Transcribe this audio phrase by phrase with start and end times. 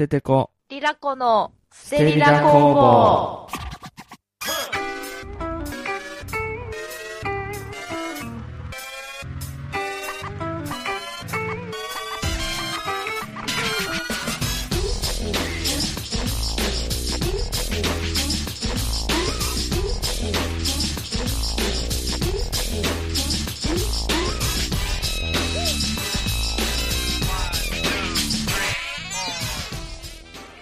[0.00, 3.69] ててこ、リラコのスステリラ工房。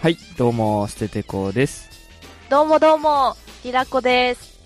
[0.08, 1.90] はい、どうも、ステテコです。
[2.48, 4.58] どうもどうも、リラコです。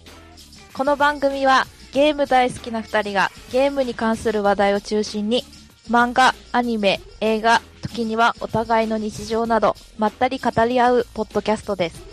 [0.72, 5.42] この番組はゲーム大好きな二人がゲームに関する話題を中心に
[5.90, 12.11] 漫画、アニメ、映画、時にはお互いの日常などまったり語り合うポッドキャストです。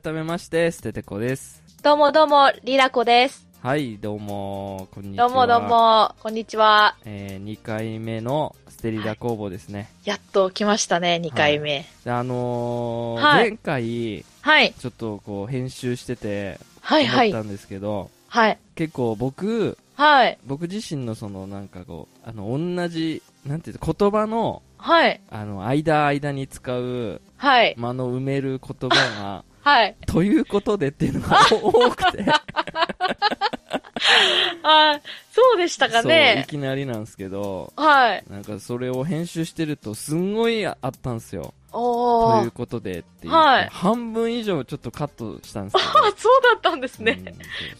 [0.00, 1.62] 改めまして、ステテコです。
[1.82, 3.46] どうもどうも、リラコです。
[3.60, 5.28] はい、どうも、こんにちは。
[5.28, 5.62] どうもどう。
[5.64, 6.96] も、こんにちは。
[7.04, 9.90] えー、2回目のステリラ工房ですね。
[10.06, 11.84] やっと来ましたね、2回目。
[12.06, 29.96] であのーはい前回、はい、ちょっとこう、編集してて、はい、はい、思ったんですけど、はい、結構僕、はい、僕自身のそのなんかこう、あの、同じ、なんていうの言葉の、はい、ああの、間間に使う、はい、間の埋める言葉が、 はい。
[30.06, 32.24] ということでっていうのが多くて、
[34.62, 35.00] あー
[35.32, 36.44] そうでしたかそう、いね。
[36.48, 38.24] きなりなんですけど、はい。
[38.28, 41.54] なんかそれを編集してるとすんごいあったんですよ。
[41.72, 42.50] おーという。
[42.50, 43.32] ことでっていう。
[43.32, 45.88] はい半分以上ちょっとカットしたんですけど。
[46.06, 47.22] あ、 そうだったんですね。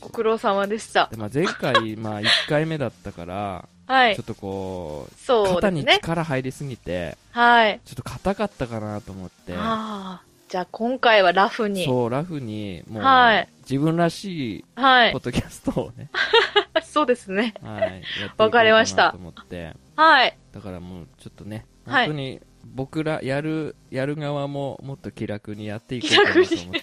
[0.01, 1.09] ご苦労様でした。
[1.11, 4.25] でまあ、前回、まあ、1回目だったから、はいちょっ。
[4.25, 5.85] とこう、そう肩に。
[5.85, 7.81] 力入りすぎて、はい。
[7.85, 10.32] ちょっと硬かったかなと思って、ああ。
[10.53, 11.87] じゃあ今回はラフに。
[11.87, 15.25] そう、ラフに、もう、はい自分らしい、はいポッ。
[15.25, 16.11] ドキャストをね、
[16.85, 17.55] そうですね。
[17.63, 18.03] はい、
[18.37, 20.37] わかりましたなと思って、はい。
[20.53, 26.83] だからもう、ちょっとね、はい本当に、僕ら、やる、やる側ももっと気楽にやっていこうかなと思って。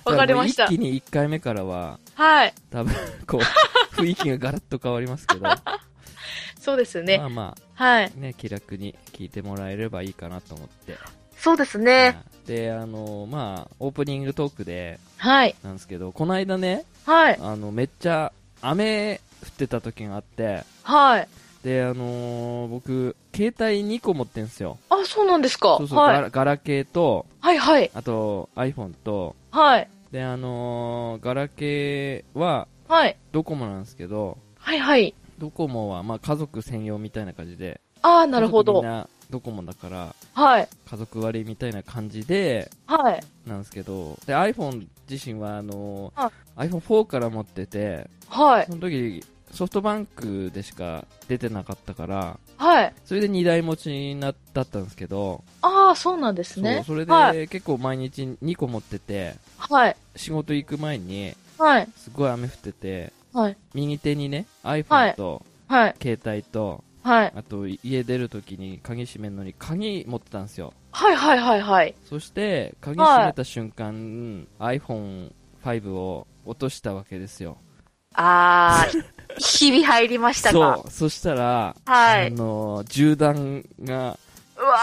[0.10, 2.54] わかりました一気に1回目からは、はい。
[2.70, 2.94] 多分、
[3.26, 3.40] こう、
[4.00, 5.46] 雰囲気がガラッと変わりますけど、
[6.58, 7.24] そうですよねま。
[7.24, 8.04] あまはい。
[8.06, 10.96] あ、ね、気楽に聞いてもらえればいいかなと思って。
[11.40, 11.92] そうですね。
[11.92, 15.54] はいで、あの、まあ、オープニングトークで、はい。
[15.62, 17.38] なんですけど、この間ね、はい。
[17.40, 21.28] あの、めっちゃ雨降ってた時があって、はい。
[21.62, 24.78] で、あのー僕、携帯2個持ってんすよ。
[24.88, 25.76] あ、そうなんですか。
[25.78, 26.14] そうそう、はい。
[26.14, 27.90] ガラガラケーと、はい、はい。
[27.94, 29.88] あと iPhone と、はい。
[30.10, 33.16] で、あのーガラケーははい。
[33.30, 35.14] ドコモなんですけど、はい、はい。
[35.38, 38.92] ドコモはまあ家族専用みたいな感じで、ああ、なるほど家族みん。
[38.92, 40.68] なドコモだから、はい。
[40.90, 43.20] 家族割みたいな感じで、はい。
[43.46, 48.66] なんですけど、で、iPhone 自身はあのーは iPhone4 から持ってて、はい。
[48.66, 52.94] その時、ソフトバンクでしか出てなかったから、はい。
[53.04, 56.84] それで2台持ちになだったんですけど、ああ、そうなんですね。
[56.86, 57.48] それで、はい。
[57.48, 59.96] 結構毎日2個持ってて、はい。
[60.16, 61.88] 仕事行く前に、はい。
[61.96, 63.56] すごい雨降ってて、はい。
[63.74, 65.94] 右手にね、は iPhone いと、はい。
[66.00, 67.32] 携帯と、はい。
[67.34, 70.72] あと家出るときに鍵閉めるのに鍵持ってたんですよ。
[70.92, 71.16] はい。
[71.16, 71.38] はい。
[71.38, 71.60] はい。
[71.60, 71.94] はい。
[72.04, 77.58] そして、鍵閉めた瞬間、iPhone5 を落としたわけですよ。
[78.14, 79.02] あー、
[79.38, 80.52] 日々入りましたか。
[80.52, 80.90] そう。
[80.90, 82.30] そしたら、あはい。
[82.32, 84.18] の、銃弾が、
[84.58, 84.76] うわ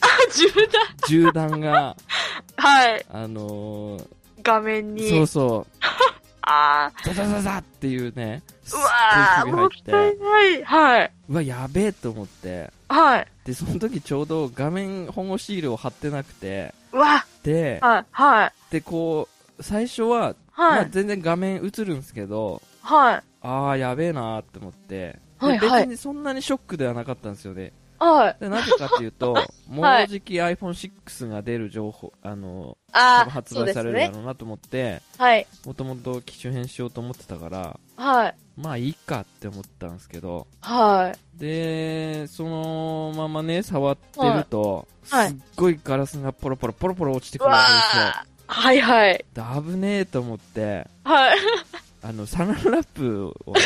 [0.00, 0.66] ー、 銃弾。
[1.08, 1.96] 銃弾が、
[2.56, 3.06] はい。
[3.10, 4.06] あのー
[4.44, 5.08] 画面に。
[5.08, 5.76] そうそう、
[6.42, 10.62] あザザザザっていうね、うわー、もったいない。
[10.62, 11.12] はい。
[11.28, 13.26] うわ、やべえと思って、はい。
[13.44, 18.06] で、その時ちょうど画面保護シールを貼ってなくて、うわ、で、はい。
[18.10, 18.52] はい。
[18.70, 19.28] で、こ
[19.58, 20.88] う、最初は、まあ、はい。
[20.90, 23.22] 全然画面映るんですけど、はい。
[23.42, 27.72] ああ、やべえなーって思って、ではいはい別にそんなにショックではなかったんですよね。
[27.98, 28.36] はい。
[28.40, 29.34] でなぜかっていうと、
[29.68, 34.10] もうじき iPhone6 が出る情報、あの、多あ発売されるだね。
[34.12, 35.46] ろうなと思って、はい。
[35.64, 38.34] もともと機種変しようと思ってたから、はい。
[38.56, 41.38] まあいいかって思ったんですけど、はい。
[41.38, 48.02] で、そのままね、触ってると、はいすっごいガラスがポロポロポロポロ落ちてくるわけですよ。
[48.28, 48.32] ー。
[48.46, 49.24] はいはい。
[49.34, 51.38] で危ねえと思って、はい。
[52.02, 53.60] あの、サランラップをね、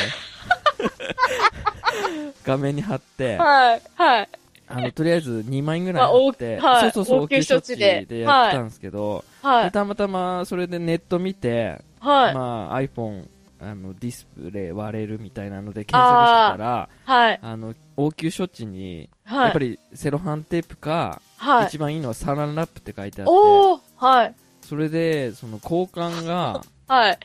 [2.44, 3.82] 画面に貼って、はい。
[3.96, 4.28] はい。
[4.68, 9.64] あの、とりあえず2枚ぐらいまあ貼って、大はいそうそうそう、応急処置ででやってたんですけど、はい。
[9.64, 12.34] でたまたまそれでネット見て、はい。
[12.34, 13.26] まあ iPhone
[13.60, 17.38] あのディスプレイ割れるみたいなので検索してたらはい。
[17.42, 19.44] あの応急処置に、はい。
[19.44, 21.66] やっぱりセロハンテープか、はい。
[21.66, 24.34] 一番いいのはサランラップって書いてあっておーはい。
[24.62, 27.18] それでその交換が はい。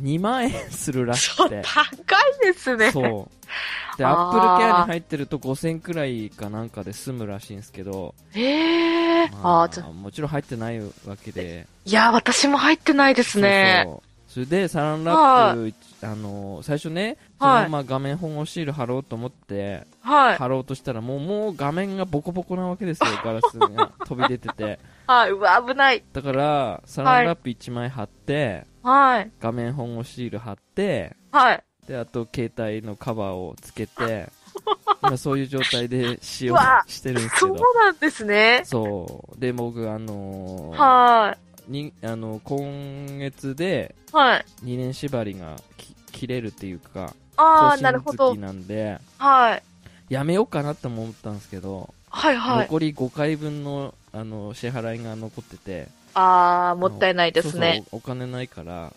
[0.00, 2.90] 2万円するらしくて高いですね。
[2.90, 3.00] そ
[3.30, 10.90] うであーアップルケアに入ってると5000くらいかなんかで済むらしいんですけど、ええまあーちょもちろん入ってないわ
[11.22, 13.84] けでいや、私も入ってないですね。
[13.86, 14.05] そう
[14.36, 20.36] それでサランラップ、あの最初ね、そのまま画面保護シール貼ろうと思って、はい。
[20.36, 25.30] 貼ろうとしたらもうもう画面がボコボコなわけですよ ガラスが飛び出ててはい。
[25.30, 26.04] うわ、危ない。
[26.12, 29.30] だからサランラップ1枚貼って、はい。
[29.40, 31.64] 画面保護シール貼ってはい。
[31.88, 34.28] であと携帯のカバーをつけて
[35.02, 36.56] 今そういう状態で使用
[36.86, 38.60] してるんですけそうどなんですね。
[38.66, 41.38] そうで僕あのーは
[41.68, 44.16] にあの今月でい。
[44.16, 44.44] はい。
[44.64, 48.34] 2年縛りがき切れるっていうかああ、更なるほど。
[48.34, 49.62] なんではい。
[50.08, 52.58] やめようかなとも思ったんですけど、はいはい。
[52.60, 57.84] 残り5回分のあの支払いが残っててああ、もったいないですね。
[57.92, 58.92] お金ないから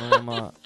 [0.00, 0.54] のまま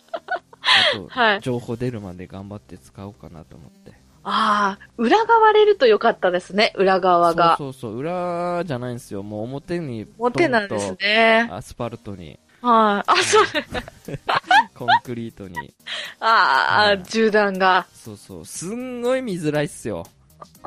[0.93, 3.98] あと、はい情報出るまで頑張って使おうかなと思って
[4.31, 7.57] ああ、裏が割れるとよかったですね、裏側が。
[7.57, 11.57] そうそうそう裏じゃないんですよもう表に表なんですねと。
[11.57, 13.11] アスファルトにはい。
[13.11, 13.45] あ、そう。
[14.75, 15.73] コンクリートに
[16.21, 17.87] ああ、はい銃弾が。
[17.95, 20.07] そうそうすんごい見づらいっすよ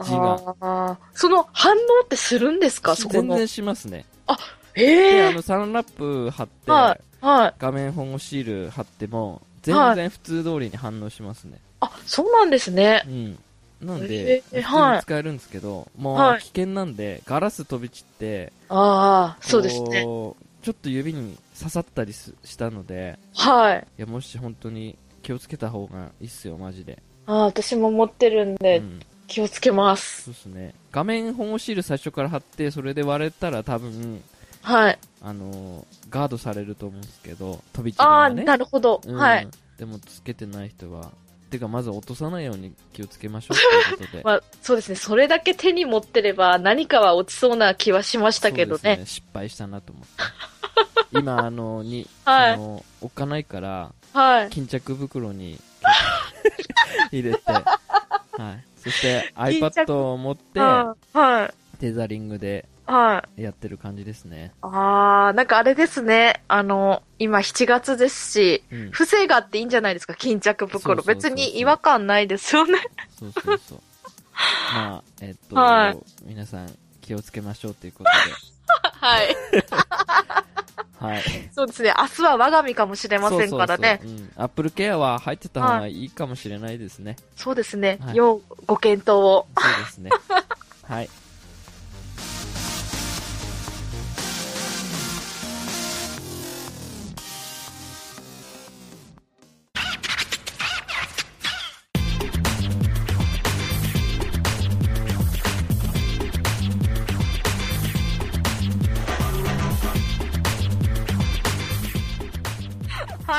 [0.03, 0.97] 字がああ。
[1.13, 2.95] その反応ってするんですか？
[2.95, 3.21] そこの。
[3.21, 4.05] 全然しますね
[4.73, 4.85] え
[5.15, 7.25] であえのサランラップ貼って、はい。
[7.25, 7.53] はい。
[7.59, 13.03] 画面保護シール貼っても全然普通通りに反応しますね、あ、そうなんですね。
[13.05, 13.39] うん
[13.81, 20.03] なんえで、ー普通に使えるんですけど、もはいう危険なんで、ガラス飛び散って、ああ、そうですね。
[20.03, 20.35] ちょ
[20.71, 23.87] っと指に刺さったりすしたので、はい。
[23.97, 27.01] いや、もし本当に気をつけた方がいいっすよ、マジで。
[27.25, 30.23] ああ、私も持ってるんうで、ん、気をつけます。
[30.25, 30.73] そうっすね。
[30.91, 34.21] 画面保護シール最初から貼って、それで割れたら多分、
[34.61, 34.99] はい。
[35.23, 38.43] あのーガードされると思うんですけど、飛び散りああ、がね。
[38.43, 39.01] なるほど。
[39.05, 39.47] うんはい。。
[39.77, 41.11] でも、つけてない人は、
[41.51, 43.57] てか、まず落とさないように気をつけましょう
[43.93, 44.23] ということで。
[44.23, 44.95] まあ、そうですね。
[44.95, 48.79] それだけ手に持ってれば何かは落ちそうな気はしましたけどね。
[48.81, 50.09] そうです失敗したなと思って。
[51.19, 54.49] 今、あの、に、はいその、置かないから、はい。
[54.49, 55.59] 巾着袋に
[57.11, 58.63] 入れて、 はい。
[58.77, 61.17] そして iPad を持って、はい。
[61.17, 61.77] はい。
[61.79, 63.41] テザリングではい。
[63.41, 64.51] やってる感じですね。
[64.61, 66.43] ああ、なんかあれですね。
[66.49, 68.91] あの、今7月ですし、うん。
[68.91, 71.01] 不があっていいんじゃないですか、巾着袋。
[71.03, 72.79] 別に違和感ないですよね。
[73.17, 73.79] そうそうそう。
[74.73, 78.09] まあ、えっと、はい皆さん気をつけましょうということ
[79.05, 79.27] はい。
[79.51, 79.65] で、
[80.99, 81.23] はい。
[81.53, 81.93] そうですね。
[81.97, 83.99] 明日は我が身かもしれませんからね。
[84.01, 84.25] そうそうそう。
[84.25, 84.31] うん。
[84.35, 87.15] アップルケアは入ってた方がいいかもしれないですね。
[87.37, 87.99] そうですね。
[88.01, 89.47] はい要ご検討を。
[89.57, 90.09] そうですね。
[90.83, 91.09] はい。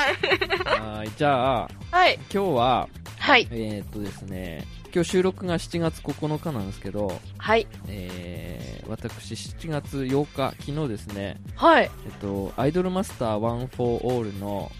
[0.03, 0.99] はい。
[0.99, 1.11] はい。
[1.17, 2.15] じゃあ、はい。
[2.33, 2.89] 今日は、
[3.19, 3.47] はい。
[3.51, 7.67] えーっとですね、今日収録が7月9日なんですけど、はい。
[7.89, 11.91] えー、私7月8日、昨日ですね、はい。
[12.05, 14.71] えっと、アイドルマスター1 for all の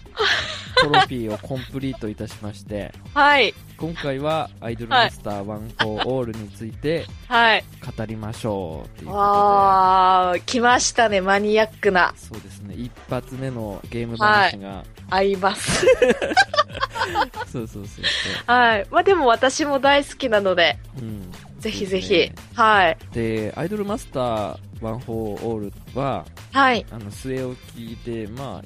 [0.75, 3.53] トロフィーをコンプリートいたしまして、はい。
[3.77, 7.63] 今回はアイドルマスター1 for all についてはい。
[7.97, 11.21] 語りましょうということあー、来ましたね。
[11.21, 12.19] マニアックなで、。
[12.19, 15.85] そうですね、一発目のゲーム話が、合います。
[17.51, 18.05] そうそうそう
[18.45, 18.87] そはい。
[18.89, 21.31] まあでも私も大好きなので、う、うん。
[21.59, 22.13] ぜひぜひ。
[22.13, 22.97] ねはい。
[23.13, 26.85] で、アイドルマスター1 for all は、はい。
[26.91, 28.63] あの、据え置きで、まあ、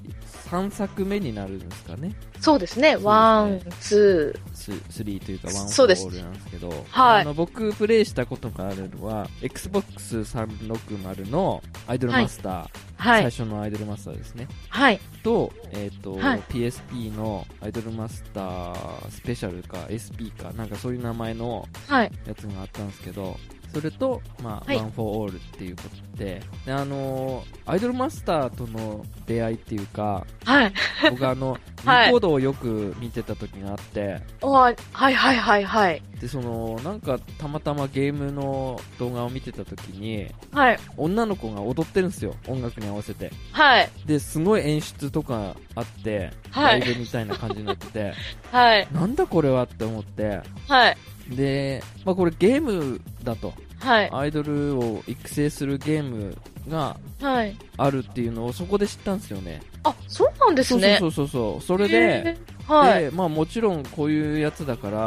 [0.50, 2.16] 3作目になるんですかね。
[2.40, 2.96] そうですね。
[2.96, 12.70] ワン、ツス3というか、ワンフォーオールなんですけど、はいあの僕、プレイしたことがあるのは、Xbox 360のアイドルマスター、ー。
[12.98, 13.22] はい。
[13.22, 14.48] 最初のアイドルマスターですね。
[14.70, 15.00] はい。
[15.24, 22.12] と、えっ、と、はい PSP のアイドルマスタースペシャルか SP か、なんかそういう名前のはい。
[22.26, 23.38] やつがあったんですけど、
[23.74, 30.74] それと、まあ、はいワン・フォー・オールっていうことで、であのーアイドルマスターとの出会いっていうか、はい。
[31.10, 36.02] 僕あの、 はいニコ動をよく見てた時があって、おはいはいはいはい。
[36.20, 40.80] で、その、なんか、たまたまゲームの動画を見てた時に、はい。
[40.96, 43.32] 女の子が踊ってるんですよ、音楽に合わせて。
[43.52, 43.90] はい。
[44.06, 48.14] で、すごい演出とかあって、はいライブみたいな感じになってて、
[48.52, 48.88] はい。
[48.92, 50.98] なんだこれはって思って、はい。
[51.30, 53.54] で、まあこれゲームだと。
[53.80, 54.10] はい。
[54.12, 56.36] アイドルを育成するゲーム
[56.68, 57.56] がはい。
[57.78, 59.62] あるっていうのをそこで知ったんですよね。
[59.84, 60.98] あ、そうなんですね。
[61.00, 61.62] そうそうそうそう。
[61.62, 61.88] それへ
[62.24, 63.04] で、ーはい。
[63.04, 64.98] で、まあもちろんこういうやつだから、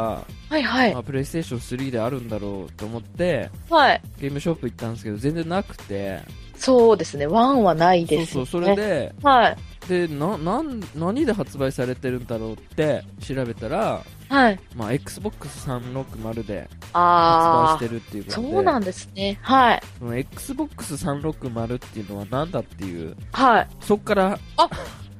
[0.49, 0.99] はいはいま。
[0.99, 4.01] あプレイステーション3であるんだろうと思って、はい。
[4.19, 6.19] ゲームショップ行ったんですけど、全然なくて、
[6.61, 7.25] そうですね。
[7.25, 8.25] ワンはないです、ね。
[8.27, 8.75] そうそう、それ。
[8.75, 9.57] で、はい。
[9.89, 14.59] で、な、なん、何で発売されてるんだろうって調べたら、はい。
[14.75, 18.25] まあ Xbox 360で発売あしてるっていうあ。
[18.27, 19.37] ことで、そうなんですね。
[19.41, 19.81] はい。
[19.99, 23.67] その Xbox 360っていうのは何だっていう、はい。
[23.81, 24.39] そっから、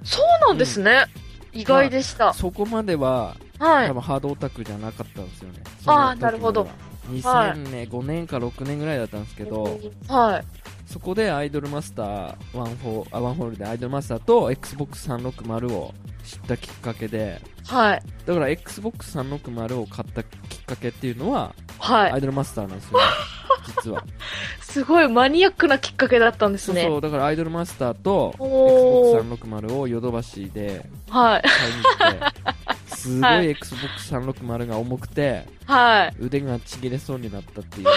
[0.03, 1.03] そうなんですね。
[1.51, 2.33] 意外でした。
[2.33, 3.93] そこまでは、はい多。
[3.95, 5.59] 分ハードオタクじゃなかったんですよね。
[5.65, 6.67] あーその時なるほどは。
[7.11, 9.77] 2000年、5年か6年ぐらいだったんですけど、
[10.07, 10.43] はい。
[10.85, 18.03] そこでアイドルマスターワンフォー、あ、ワンホールでアイドルマスターと Xbox 360を知ったきっかけで、はい。
[18.25, 22.11] だから Xbox 360を買ったきっかけっていうのは、はい。
[22.11, 23.05] アイドルマスターなんですよね。
[23.83, 24.03] 実は。
[24.61, 26.83] すごいマニアックなきっかけだったんですね。
[26.83, 31.41] そうだからアイドルマスターとおー Xbox 360をヨドバシではい。
[31.41, 36.15] 買いに行って、 すごはいい Xbox 360が重くて、はい。
[36.19, 37.87] 腕がちぎれそうになったっていう。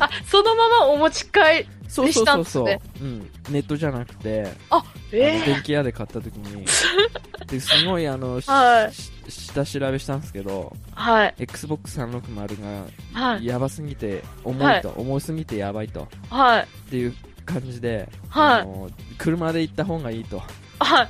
[0.00, 1.68] あ、そのままお持ち帰り。
[1.94, 3.20] そうそうそうそう、うん。
[3.50, 4.82] ネットじゃなくて、あ、
[5.12, 6.66] え電気屋で買った時に、
[7.46, 11.34] ですごいあの、しはいし下調べしたんですけど、ー、はい。
[11.38, 12.60] Xbox 360
[13.14, 13.46] がはい。
[13.46, 16.90] やばすぎて、重いと、重すぎてやばいと、っはい。
[16.90, 17.14] ていう
[17.46, 20.42] 感じで、はいあの車で行った方がいいと、
[20.80, 21.08] はい。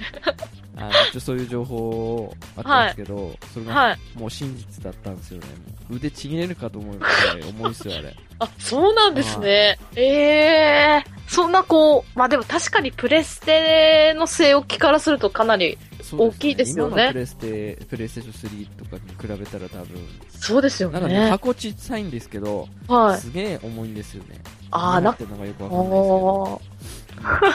[0.76, 3.98] あのちょそういう情報あったんですけど、それがはい。
[4.18, 5.46] もう真実だったんですよね。
[5.90, 8.16] 腕ちぎれるかと思うぐらい重いっすよ、あれ。
[8.40, 9.78] あ、そうなんですね。
[9.94, 11.14] ええー。
[11.28, 15.78] そんなこう、まあでも確かにプレステの据え置きからするとかなり、
[16.12, 21.30] 大きいですよね今のプレステ、プレイステーション3とかに比べたら多分、そうですよなんかね、ね。
[21.30, 23.18] 箱ちっさいんですけど、はい。
[23.18, 24.40] すげえ重いんですよね。
[24.70, 25.96] あー何ってのがよくわかんないで
[26.84, 27.54] すけど。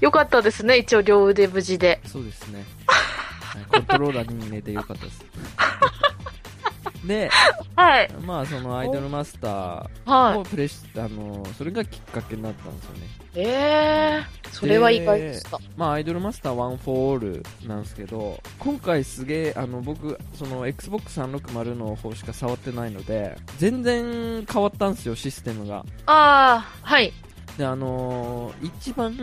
[0.00, 2.00] よかったですね、一応両腕無事で。
[2.06, 2.64] そうですね。
[2.86, 5.24] はいコントローラーに入れてよかったです。
[7.06, 7.30] で、
[7.76, 8.12] はい。
[8.24, 13.00] まあそのアイドルマスターはをプレイし、あの、それがきっかけになったんですよね。
[13.00, 13.38] い。
[13.38, 14.50] ええー。
[14.52, 15.58] それは意外でした。
[15.76, 25.78] まあアイドルマスター1 for all なんですけど、今回すげえ、あの僕、その Xbox 360の方しか触ってないので、全然変わったんですよ、システムが。
[26.06, 27.12] ああ、はい。
[27.60, 29.14] で、あのー一番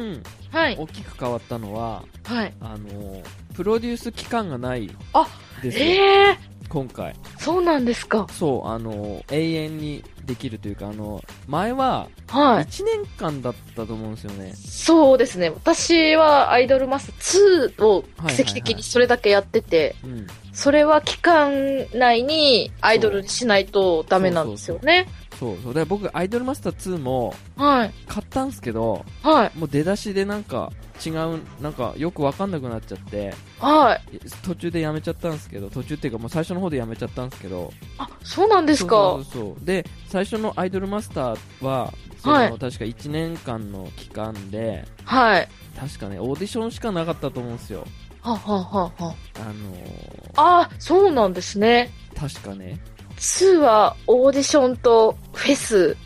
[0.52, 0.78] はい。
[0.78, 2.54] 大きく変わったのは、はい。
[2.62, 3.24] あのー
[3.56, 5.28] プロデュース期間がないあ
[5.64, 6.38] ですよ、ええ
[6.70, 7.14] 今回。
[7.14, 7.40] ー。
[7.40, 8.28] そうなんですか。
[8.30, 12.66] そう、あのー永遠にできるというか、あの前ははい。
[12.66, 14.54] 1年間だったと思うんですよね。
[14.54, 15.50] そうですね。
[15.50, 20.28] 私はアイドルマスター2を奇跡的にそれだけやってて、うん。
[20.54, 25.08] それは期間内にアイドルにしないとダメなんですよね。
[25.40, 25.74] そうそう。
[25.74, 27.94] で、僕、アイドルマスター2もはい。
[28.08, 29.58] 買ったんですけど、はい。
[29.58, 30.72] もう出だしでなんか
[31.06, 34.20] 違う、なんかよくわかんなくなっちゃって、はい。
[34.44, 38.96] 途中でやめちゃったんですけど、途中っていうかもう最初の方でやめちゃったんですけど、あ、そうなんですか？
[38.96, 45.48] そうそうそうで、最初のアイドルマスターは、その、はい確か1年間の期間で、はい。
[45.80, 47.86] 確かね、オーディションしかなかったと思うんですよ。
[48.22, 51.92] ははははあのー、あ、そうなんですね。
[52.20, 52.80] 確かね。
[53.18, 55.98] 2はオーディションとフェス。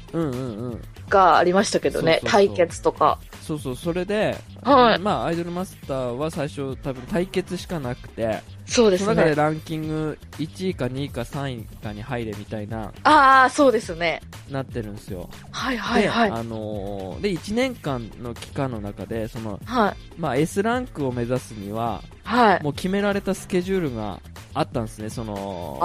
[1.12, 2.22] がありましたけどね。
[2.26, 3.20] 対決とか。
[3.42, 8.42] そうそう、それで、はいまあ、アイドルマスターは最初多分対決しかなくて、
[8.72, 9.36] そうですその中でね。
[9.36, 14.22] ランキング1位か2位か3位かに入れみたいな、ああ、そうですね。
[14.50, 15.30] なってるんですよ。
[15.52, 16.32] はいはいはい。
[16.32, 19.96] で、あのーで、1年間の期間の中で、その、はい。
[20.18, 22.64] まあ、S ランクを目指すには、はい。
[22.64, 24.22] もう決められたスケジュールが
[24.54, 25.78] あったんですね、その、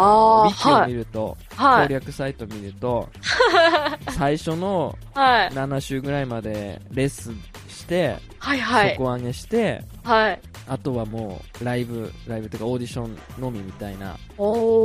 [0.46, 1.88] ウィキを見ると、はい。
[1.88, 3.08] 攻略サイト見ると、
[4.16, 5.50] 最初のはい。
[5.50, 7.42] 7週ぐらいまでレッスン
[7.86, 8.96] して、はいはい。
[8.96, 10.40] 底上げして、はい。
[10.68, 14.16] あとはもう、ライブ、ライブというかオーディションのみみたいな。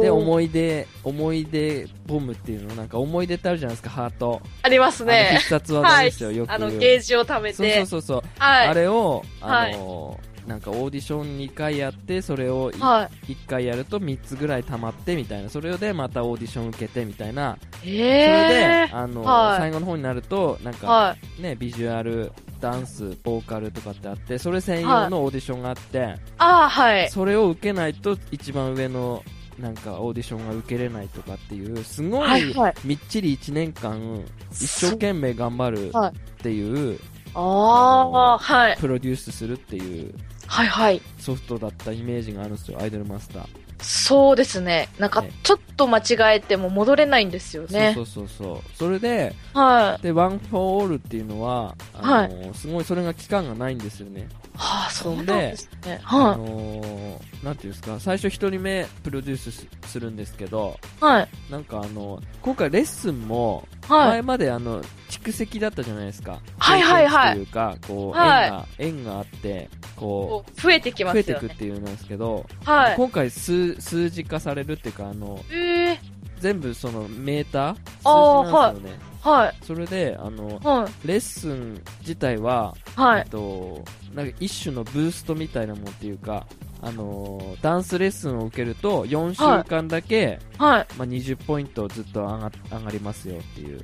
[0.02, 4.42] で、思い出、思い出ボムっていうの、なんか思い出ってあるじゃないですか、ハート。
[4.62, 5.50] ありますね必。
[5.50, 6.46] 殺技はいですよ、よ。
[6.46, 6.70] くあの。
[6.70, 7.76] ゲージを貯めそうて。
[7.78, 8.24] そうそうそう。
[8.38, 8.68] はい。
[8.68, 13.34] あれを、あのなんかオーディション2回やってそれをはい。
[13.34, 21.42] 1回やると3つぐらい溜まってみたいなそれでまたオーディション受けてみたいなそれでえあの、はい最後の方になるとなんか、はい。
[21.42, 22.32] ね、ビジュアル
[22.62, 27.10] ダンスボーカルとかってあってそれ専用のオーディションがあって、ああ、はい。
[27.10, 29.24] それを受けないと一番上の
[29.60, 32.74] なんかオーディションが受けれないとかっていうすごはいい、はい。
[32.86, 37.00] みっちり1年間一生懸命頑張るはいっていう
[37.34, 38.78] ああ、はい。
[38.78, 40.14] プロデュースするっていう
[40.48, 41.02] はい、はい。
[41.18, 43.48] ソフトだったイメージがあるんですよアイドルマスター、
[43.82, 44.90] そうですね。
[45.00, 47.94] なんかね、ちょっと間違えても戻れないんですよね。
[47.96, 54.51] そうそうそうそうそれではでワン・フォー・オールっていうのはあの、すごいそれが期間がないんですよねい。
[54.62, 56.00] はあ、そうなんでですね。
[56.04, 61.04] あはのーなんていうんですか最初一人目プロデュースすするんですけどい。
[61.04, 61.28] はい。
[61.50, 64.10] なんかあの今回レッスンもはい。
[64.10, 71.34] 前まであの蓄積だったじゃないですかはいはいはいというかこうはい縁が縁があってここう増えてきう増えて。
[71.34, 72.96] くっていうなんですけどはい。
[72.96, 76.00] 今回数数字化されるっていうかあのええ
[76.40, 79.56] 全部そのメーターあー数字なんですよねはい。
[79.64, 81.08] それであのはい。
[81.08, 83.30] レッスン自体ははいえっ。
[83.30, 83.84] と、
[84.16, 86.46] なんか一種のブーストみたいなもんっていうか、
[86.82, 90.88] あのーダンスレッスンを受けると4週間だけ、はい。
[90.98, 93.80] まあ、20ポイントずっと上が上がりますよっていう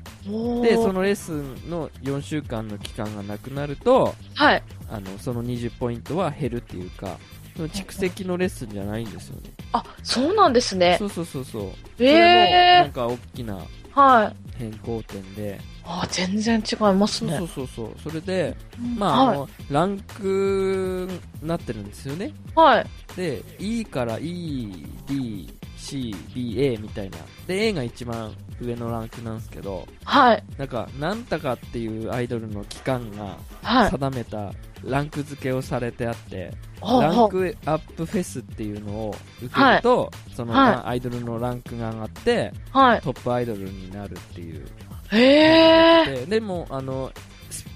[0.63, 4.63] でそのレッスンの4週間の期間がなくなるとはい。
[4.89, 7.17] あのその20ポイントは減るっていうか
[7.55, 11.05] その蓄積のレッスンじゃないんですよねあ、そうなんですねそ。
[11.05, 13.57] うそうそうそうそえれもなえんか大きな
[13.91, 14.35] はい。
[14.57, 17.37] 変更点であ、全然違いますね。
[17.37, 19.37] そうそうそうそれでうんまあ、あはい。
[19.37, 21.07] のランク
[21.41, 22.85] になってるんですよねはい。
[23.15, 24.19] で E から
[25.77, 30.43] EDCBA みたいなで A が一番上のランクなんですけどはい。
[30.57, 33.91] なんかなんたかっていうアイドルの機関がはい。
[33.91, 34.51] 定めた
[34.83, 43.01] ランク付けをされてあって、ランクアップフェスっていうのを受けると、その、はいアイドルのランクが上がってはい。
[43.01, 44.65] トップアイドルになるっていう
[45.11, 46.25] へえ。
[46.25, 47.26] ででもあのス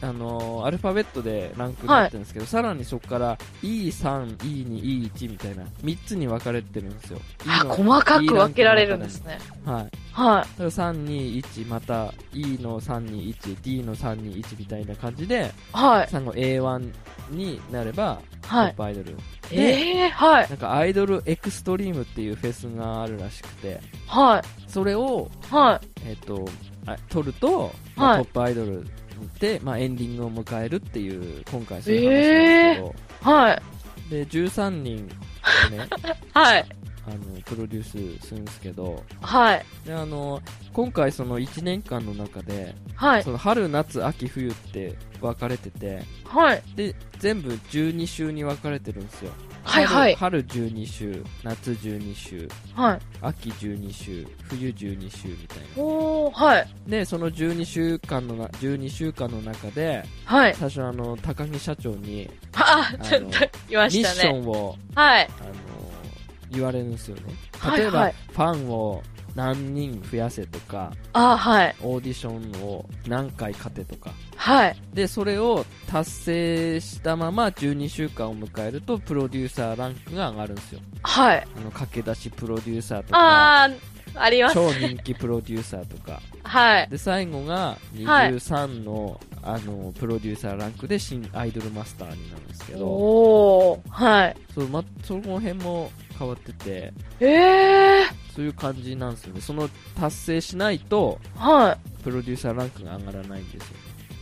[0.01, 7.19] あのアルファベットでランクになってるんですけど、さらにそこから E3、E2、E1 みたいな3つに分かれてるんですよ。
[7.47, 9.39] あ、E の細かく分けられるんですね。
[9.65, 9.89] はい。
[10.11, 15.77] はだから3、2、1、また E の3、2、1、D の3、2、1みたいな感じで、い。
[15.77, 16.07] はい。
[16.09, 16.91] 最後 A1
[17.29, 18.71] になればトはい。
[18.71, 19.15] ップアイドル。
[19.15, 20.49] で、ええはい。
[20.49, 24.69] なんかアイドルエクストリームっていうフェスがあるらしくて、はい。
[24.69, 25.87] それを、はい。
[26.09, 26.47] えっ、と、
[26.85, 28.87] あ撮ると、まあはいトップアイドル
[29.39, 33.61] で、まあ、エンディングを迎えるっていう、今回そういう話なんですけど、はい。
[34.09, 35.07] で、13人
[35.69, 35.87] でね、
[36.33, 36.65] はい。
[37.07, 39.65] あの、プロデュースするんですけど、はい。
[39.85, 40.41] で、あの、
[40.73, 43.23] 今回その1年間の中で、はい。
[43.23, 46.63] その春、夏、秋、冬って分かれてて、はい。
[46.75, 49.31] で、全部12週に分かれてるんですよ。
[49.63, 49.85] はい。
[49.85, 50.15] はい。
[50.15, 52.99] 春春12週、夏12週、はい。
[53.21, 55.63] 秋12週、冬12週みたいな。
[55.83, 56.67] おー、はい。
[56.87, 60.55] で、その12週間のな、12週間の中で、はい。
[60.55, 63.27] 最初あの、高木社長に、ああ、のちょっと
[63.69, 64.39] 言まミッしたショね。
[64.39, 65.25] ンを、はい。
[65.39, 65.49] あの、
[66.51, 67.23] 言われるんですよね。
[67.57, 69.03] はい例えば、はいファンを
[69.35, 71.75] 何人増やせとか、あ、はい。
[71.81, 74.11] オーディションを何回勝てとか。
[74.35, 74.77] はい。
[74.93, 80.81] で、それを達成したまま12週間を迎えると、プロデューサーランクが上がるんですよ。
[81.03, 81.47] はい。
[81.57, 83.79] あの、駆け出しプロデューサーとか、あー、
[84.15, 84.55] あります。
[84.55, 86.21] 超人気プロデューサーとか。
[86.43, 86.89] はい。
[86.89, 94.37] で、最後が23の、あの、プロデューサーランクで新アイドルマスターになるんですけど、おー、はい。
[94.53, 95.89] そう、ま、その辺も
[96.21, 99.41] 変わってて、えー、そういう感じなんですよね。
[99.41, 99.67] その
[99.99, 102.03] 達成しないと、はい。
[102.03, 103.77] プロデューサーランクが上がらないんですよ。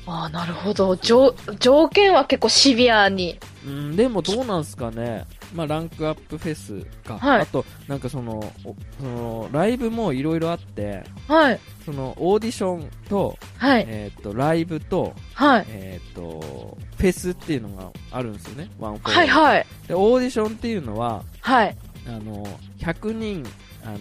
[0.05, 0.95] あー、なるほど。
[0.95, 3.37] 条、条件は結構シビアに。
[3.65, 5.25] うん、でもどうなんすかね。
[5.53, 7.17] まあ、ランクアップフェスか。
[7.19, 11.59] はいあと、なんかその、おその、ライブもいろいろあって、はい。
[11.85, 13.85] その、オーディションと、はい。
[13.87, 15.65] えっ、と、ライブと、はい。
[15.69, 18.69] えっ、と、フェスっていうのがあるんですよね。
[18.79, 19.27] ワンフォーはい。
[19.27, 19.65] はい。
[19.87, 21.75] で、オーディションっていうのは、はい。
[22.07, 22.45] あの、
[22.79, 23.45] 100人、
[23.83, 23.97] あの、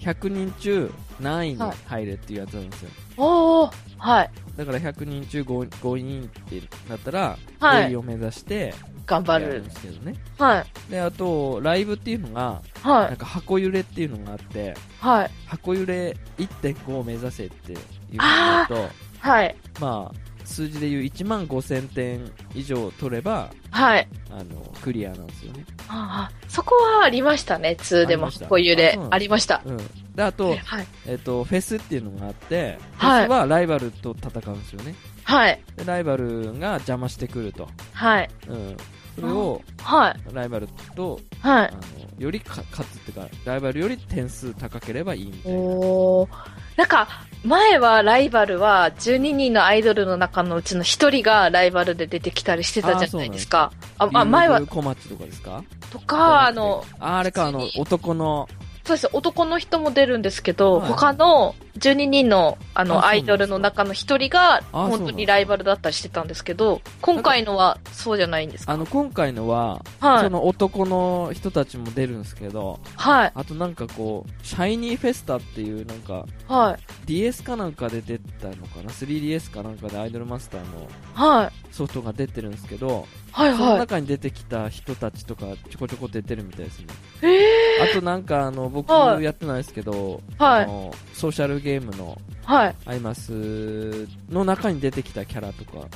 [0.00, 2.90] 100人中何位にはい入れっていうやつなんですよ。
[3.16, 4.30] おー、はい。
[4.56, 8.74] だから100人中 5, 5人ってなったら、はい5位を目指して
[9.06, 9.64] 頑張るやるん。
[9.64, 10.14] ですけどね。
[10.38, 10.90] はい。
[10.90, 15.04] で、あと、ライブっていうのが、はなんか箱揺れっていうのがあって、い。
[15.04, 15.30] はい。
[15.46, 17.78] 箱揺れ1.5を目指せっていう
[18.12, 18.88] のだと、
[19.20, 19.56] はい。
[19.80, 24.08] まあ、数字で言う1万5000点以上取れば、はい。
[24.30, 25.64] あの、クリアなんですよね。
[25.88, 29.62] ああ、そこはありましたね、2でもこういうでありました。
[29.64, 29.76] うん。
[30.14, 30.58] で、あと、はい。
[31.06, 34.94] えっ、と、フェスっていうのがあって、はいフェスはライバルと戦うんですよね。
[35.24, 35.60] はい。
[35.76, 37.68] で、ライバルが邪魔してくると。
[37.92, 38.30] はい。
[38.48, 38.76] うん。
[39.16, 40.34] それをはい。
[40.34, 41.72] ライバルとはいあ。
[41.72, 41.78] の
[42.18, 46.30] よりか勝つっていうかライバルより点数高ければいいみたいなおー。
[46.76, 47.08] なんか、
[47.44, 53.72] 前はライバルは12人のアイドルの中のうちの1人がライバルで出てきたりしてたじゃないですか。
[53.98, 55.62] あ、あ、前は小町とかですか？
[55.92, 58.48] とか、あの、ああれかあの男の
[58.84, 59.08] そうです。
[59.12, 68.72] 男の人も出るんですけど、はい他の12人のあのあアイドルの中の一人があ本当にライバルだったりしてたんですけど、今回のはそうじゃないんですか？
[68.72, 70.24] あの今回のは、はい。
[70.24, 73.32] その男の人たちも出るんですけどはい。
[73.34, 77.06] あとなんかこうシャイニーフェスタっていうなんかはい。
[77.06, 81.52] DS かなんかで出たのかな？3DS かなんかでアイドルマスターのはい。
[81.72, 83.52] ソフトが出てるんですけど、はい。
[83.52, 86.86] そのは中に出てきた人たちとかちょこちょこ出てるみたいですね。
[87.22, 87.26] い。
[87.26, 92.74] えあとなんかあの僕はいやってないですけど、はいあのソーシャルゲームのー、はい。
[92.86, 95.86] アイマスの中に出てきたキャラとか、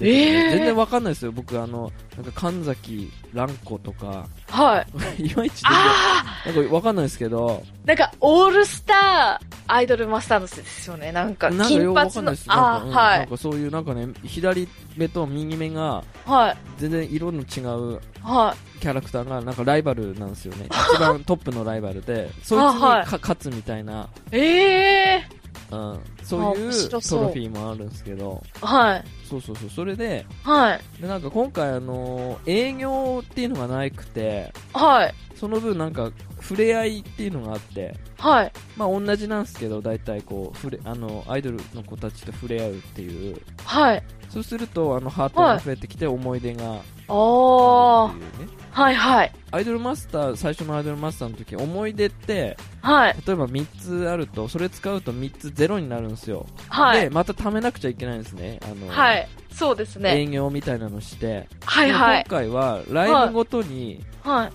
[0.00, 1.32] えー全然わかんないですよ。
[1.32, 4.84] 僕あの、なんか神崎蘭子とか、は
[5.18, 5.22] い。
[5.30, 11.12] いまいちなんかわかんないですけど、ーなんか、オールスターアイドルマスターのですよね。
[11.12, 12.48] なんか、金髪のんないです。
[12.48, 13.18] なんかうんはい。
[13.20, 16.56] なんかそういうなんかね、左目と右目がはい。
[16.78, 17.60] 全然色の違
[17.94, 18.80] うはい。
[18.80, 20.66] キャラクターがなんかライバルなんですよね。
[20.66, 25.41] 一番トップのライバルで、そいつにか勝つみたいな、ええ
[25.72, 28.66] うん、そうい面うトロフィーもあるんですけど、ー。
[28.66, 29.04] はい。
[29.28, 30.80] そうそうそう、それで、はい。
[31.00, 35.14] でなんか今回あの営業っていうのがなくて、はい。
[35.34, 38.52] その分なんか触れ合いっていうのがあって、はい。
[38.76, 44.02] ままあ同じなんですけど、大体こう、触れ、あの、アイドルの子たちと触れ合うっていう、はい。
[44.28, 46.80] そうすると、あの、ハートが増えてきて思い出が
[47.12, 48.16] ある。
[48.16, 48.62] っていうね。
[48.72, 49.32] はいはい。
[49.50, 53.16] アイドルマスター、最初のアイドルマスターの時、思い出って、はい。
[53.26, 53.66] 例えば3
[54.04, 56.46] つあると、それ使うと3つゼロになるんですよ。
[56.58, 57.10] で、はい。
[57.10, 58.60] また貯めなくちゃいけないんですね。
[58.62, 59.28] あの、はい。
[59.52, 60.22] そうですね。
[60.22, 61.48] 営業みたいなのして。
[61.66, 62.38] はいはいで今。
[62.38, 64.52] 回は、ライブごとにはい。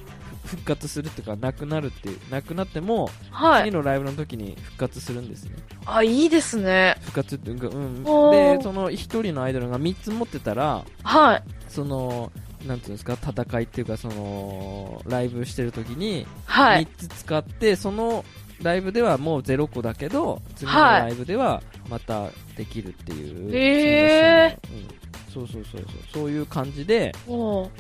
[0.48, 3.64] 復活するっていうか、なくなるっていう、なくなっても、はい。
[3.66, 5.52] 次のライブの時に復活するんですね。
[5.86, 6.96] あ、いいですね。
[7.02, 8.04] 復活っていうか、うん。
[8.32, 11.44] で、その一人のアイドルが3つ持ってたら、はい。
[11.68, 12.32] その、
[12.68, 16.88] なんていうんですか、戦いっていうか、その、ライブしてる時に、3はい。
[16.98, 18.24] つ使って、その
[18.62, 23.56] ライブではもう0個だけど、次のはいライブではまたできるっていう。
[23.56, 25.92] へそんなうんそうそうそうそう。
[26.14, 27.14] そういう感じで、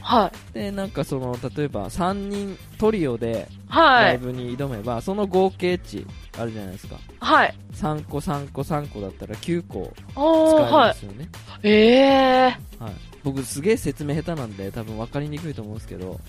[0.01, 3.71] はで、なんかその、例えば3人トリオでい。
[3.71, 4.05] はい。
[4.05, 6.05] ライブに挑めば、その合計値
[6.37, 6.97] あるじゃないですか。
[7.19, 7.53] はい。
[7.73, 11.23] 3個3個3個だったら9個使えるんはですよね。
[11.63, 11.67] い。
[11.67, 12.43] ええ
[12.79, 12.93] はい。
[13.23, 16.19] 僕すげえ説明下手なんで多分分かりにくいと思うんですけど。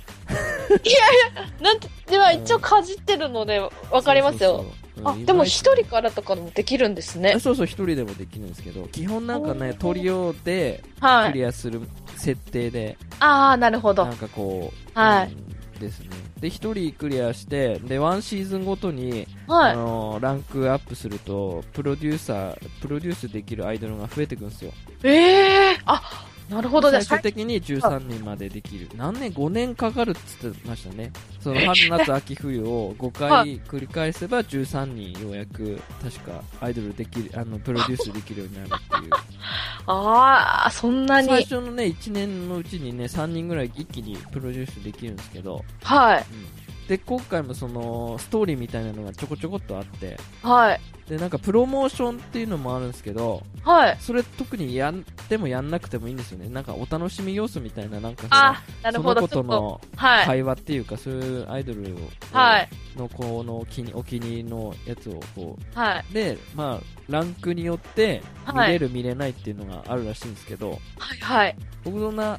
[0.68, 1.62] ー。
[1.62, 4.64] なんて、では一応かじってるので、わかりますよ。
[5.04, 7.40] あ、うんでも一人からとかでもできるんですねあ。
[7.40, 11.32] そうそう、一人でもできるんですけど、基本なんかね、トリオでクはい。
[11.34, 11.80] リアする
[12.16, 14.12] 設定で、あー、なるほどな。
[14.12, 16.08] んかこう、はいうんですね。
[16.40, 19.76] で、一人クリアして、で、ワンシーズンごとに、あはい。
[19.76, 24.72] のーランクアップすると、プロデューサー、プロデュースできるアイドルが増えていくんですよ。
[25.04, 25.82] ええー。
[25.86, 26.02] あ、
[26.48, 26.90] なるほど。
[26.90, 28.88] 最終的に13人までできる。
[28.96, 31.12] 何年 ?5 年かかるって言ってましたね。
[31.40, 39.10] その春、夏、秋、冬を5は回繰り返せば13人ようやく、確かアイドルできる、あの、プロデュースできるようになるっていう。
[39.86, 41.42] あー、そんな最に。
[41.44, 46.24] 初のね、1年のうちにね、3人ぐらい一気にプロデュースできるんですけど、はい。
[46.32, 50.80] うんで、今回もその、ストーリーみたいなのがちょこちょこっとあって、はい。
[51.08, 53.96] で、なんかプロモーションっていうのもあるんですけど、はい。
[53.98, 54.94] それ特にやっ
[55.28, 56.48] てもやんなくてもいいんですよね。
[56.50, 59.26] なんかお楽しみ要素みたいな、なんかそのあ、なるほど。
[59.26, 59.42] その子と。
[59.44, 60.26] のはい。
[60.26, 61.98] 会話っていうか、そういうアイドルを、
[62.32, 62.68] はい。
[62.96, 66.04] の子のお気にお気に入りのやつをこはい。
[66.10, 71.18] う、で、まあ、ランクによって見はいれる見れないっていうのがあるらしいんですけど、はい。
[71.20, 71.56] はい。
[71.84, 72.38] 僕そんな、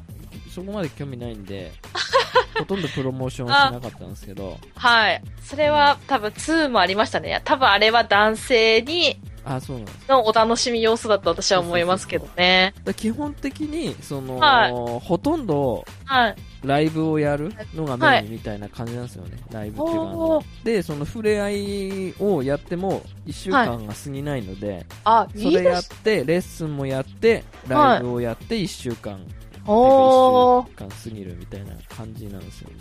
[0.50, 1.72] そこまで興味ないんで、
[2.58, 5.22] ほとんどプロモーションはしなかったんですけど、はい。
[5.42, 7.40] それは多分2もありましたね。
[7.44, 10.08] 多分あれは男性にあ、そうなんです。
[10.08, 12.74] のお楽しみ要素だと私は思いますけどね。
[12.84, 16.36] だ基本的に、その、はいほとんどはい。
[16.62, 20.64] ライブをやるのがメインみたいな感じなんですよね、ライブっていうかあおのー。
[20.64, 25.84] で、その触れ合いをやっても1週間が過ぎないので、あ、それやっ。
[25.84, 29.20] て、レッスンもやって、ライブをやって1週間、
[29.66, 30.66] おー。
[30.66, 32.76] 1週間過ぎるみたいな感じなんですよね。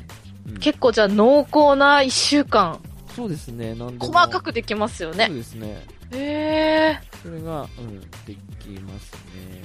[0.48, 2.80] うん結構じゃあ濃厚な1週間、
[3.16, 5.36] そうですね、なんでも細かくできますよねそう。
[5.36, 5.86] ですね。
[6.12, 7.00] へえ。
[7.22, 8.08] それが、うん、で
[8.60, 9.64] きますね。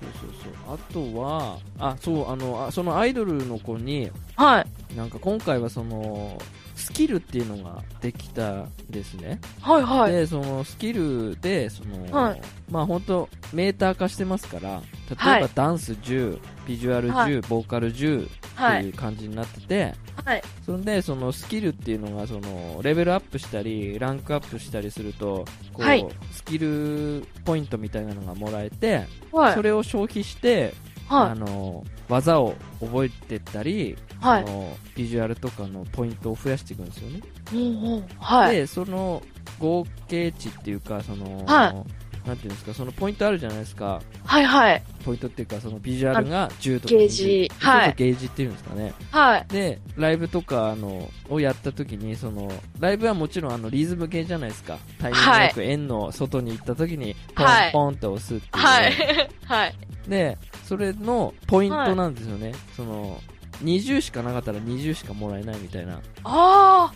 [0.00, 0.74] そうそうそう。
[0.74, 4.96] あとは、あ、そう、あの、あそのアイドルの子に、はい。
[4.96, 6.38] なんか今回はその、
[6.76, 9.40] スキルっていうのができたんですね。
[9.60, 10.12] はいはい。
[10.12, 18.78] で、そのスキルで、その、はいまあ本当メーター化してますから、例はいえばダンス10、ビジュアル10、はいボーカル10はい。
[18.78, 20.42] っていう感じになってて、はい。
[20.64, 29.62] それで、そのスキルっていうのが、その、レベルアップしたり、ランクアップしたりすると、こう、はいスキルポイントみたいなのがもらえて、はいそ。
[29.62, 30.74] れを消費して、
[31.08, 31.38] あはい。
[31.38, 37.20] の、技を覚えてったり、はいその、ビジュアルとかのポイントを増やしていくんですよね。
[37.52, 38.56] うんうんはい。
[38.56, 39.22] で、その
[39.58, 44.02] 合計値っていうか、その、はいなんていうんですか、そのポイントあるじゃないですか。
[44.24, 44.82] はいはい。
[45.04, 48.92] ポイントっていうか、そのビジュアルが10とかゲージ20はいゲージっていうんですかね。
[49.12, 49.46] はい。
[49.48, 52.50] で、ライブとか、あの、をやった時に、その、
[52.80, 54.78] ライブはもちろん、あの、リズム系じゃないですか。
[54.98, 58.64] タイミングよく円の外に行った時に、ポンはいポンって押すっていう。
[58.64, 58.92] はい。
[59.46, 59.74] はい。
[60.08, 62.52] で、それのポイントなんですよね。
[62.76, 63.20] その、
[63.62, 66.00] 20しかなかったら20しかもらえないみたいな。
[66.24, 66.92] あ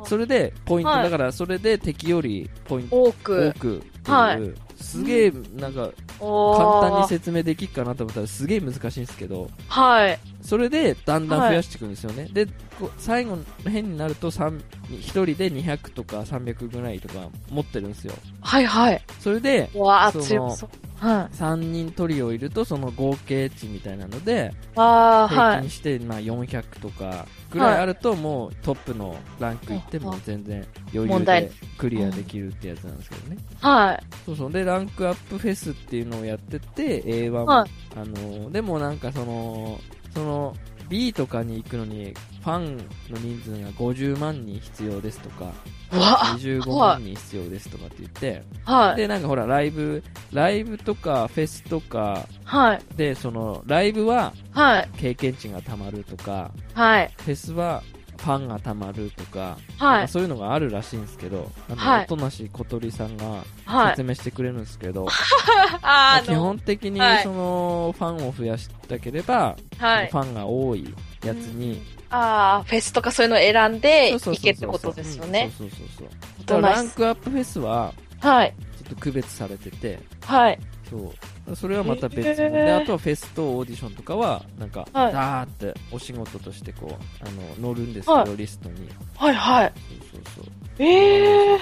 [0.00, 0.04] あ。
[0.04, 3.52] それで、ポイント、はいだから、それで敵よりポイント多多く。
[3.54, 10.18] くっていう、はいすげえ、なんか、お簡単にー説明できるかなと思ったら、すげえ難しいんですけど、はい。
[10.42, 12.28] それでだんだん増やしていくんですよね。
[12.32, 12.46] で、
[12.78, 14.60] こう最後の辺になると、1
[15.00, 18.14] 人で200とか300ぐらいとか持ってるんですよ。
[18.40, 19.02] はいはい。
[19.20, 20.70] それで、わあ、その強そう。
[21.06, 21.36] はい。
[21.36, 24.52] 3人トリオいると、その合計値みたいなので。
[24.74, 33.38] 平均して、まあ400とかぐらいあると、もうトップのランクいっても全然余裕でクリアできるってやつなんですけどね。
[33.60, 34.04] はい。
[34.26, 34.52] そうそう。
[34.52, 39.80] で、ランクアップフェスっていうのをやってて、A1 も、はいあの、でもなんかその、
[40.14, 40.54] その、
[40.88, 45.52] B とかに行くのに、ファンの人数が50万人必要ですとか、
[45.92, 48.96] うわ25万人必要ですとかって言って、はい。
[48.96, 52.80] で、なんかほら、ライブ、ライブとかフェスとかはい。
[52.96, 54.88] で、その、ライブははい。
[54.96, 57.10] 経験値がたまるとか、はい。
[57.18, 57.82] フェスは
[58.18, 60.08] ファンがたまるとか、はい。
[60.08, 63.90] そういうのがあるらしいんですけど、あの、はいおとなしい小鳥さんがはい。
[63.96, 65.06] 説明してくれるんですけど、
[65.82, 70.18] あー基本的にはいそのファンを増やしたければ、はいフ。
[70.18, 70.92] ァンが多い
[71.24, 75.50] やつに、ああ、フェスとかそういうのを選んでそうそうそうそう行けってことですよね。
[75.60, 76.08] うんそうそうそうそう
[76.40, 78.54] おだからランクアップフェスははい。
[78.78, 80.58] ちょっと区別されててはい。
[80.90, 81.12] そう
[81.56, 82.50] それはまた別へー。
[82.50, 85.12] 物であとはフェスとオーディションとかはなんか、はい。
[85.12, 87.30] ダーってお仕事としてこうあ
[87.60, 88.36] の乗るんですけど、はい。
[88.36, 88.88] リストに。
[89.16, 89.72] はいはい。
[90.12, 90.52] そうそうそう。
[90.78, 91.60] ええー。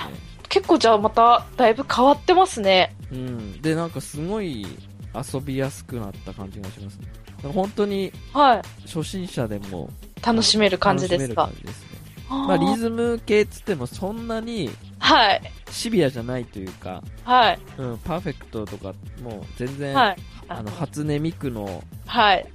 [0.48, 2.94] 結構じゃあまただいぶ変わってますね。
[3.12, 3.60] うん。
[3.62, 4.66] でなんかすごい
[5.14, 7.06] 遊びやすくなった感じがしますね。
[7.52, 8.62] 本当にはい。
[8.86, 9.90] 初心者でも
[10.24, 11.42] 楽しめる感じですか？
[11.42, 11.88] 楽しめる感じですね
[12.28, 15.42] ままあ、リズム系っつってもそんなにはい。
[15.70, 17.58] シビアじゃないというか、はい。
[17.78, 20.16] うん、パーフェクトとかもう全然、はい。
[20.48, 22.46] あの初音ミクのはい。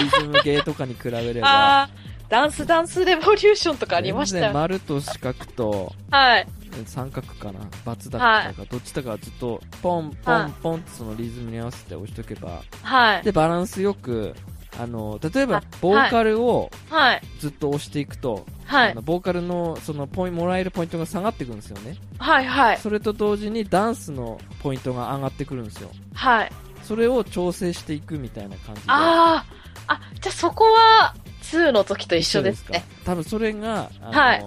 [0.00, 1.88] リズム系とかに比べれば
[2.28, 4.52] ダンスダンスレボリューションとかありましたよね。
[4.52, 6.46] 丸と四角とはい。
[6.86, 13.22] 三角かな×だったか、どっちだかずっとポンポンポンってそのリズムに合わせて押しとけばはい。
[13.22, 14.34] でバランスよく
[14.78, 17.22] あの例えばあボーカルをはい。
[17.40, 19.02] ずっと押していくと、はいあの。
[19.02, 22.46] ボーカルのそのポインもらえるポイントが下がっていくんですよねはい。
[22.46, 22.78] はい。
[22.78, 26.52] それと同時にダンスのポイントが上がってくるんですよはい。
[26.82, 29.46] それを調整していくみたいな感じでああ、
[29.88, 32.80] あ、じゃあそこは2の時と一緒ですね。
[32.80, 34.44] か多分それがあの、はい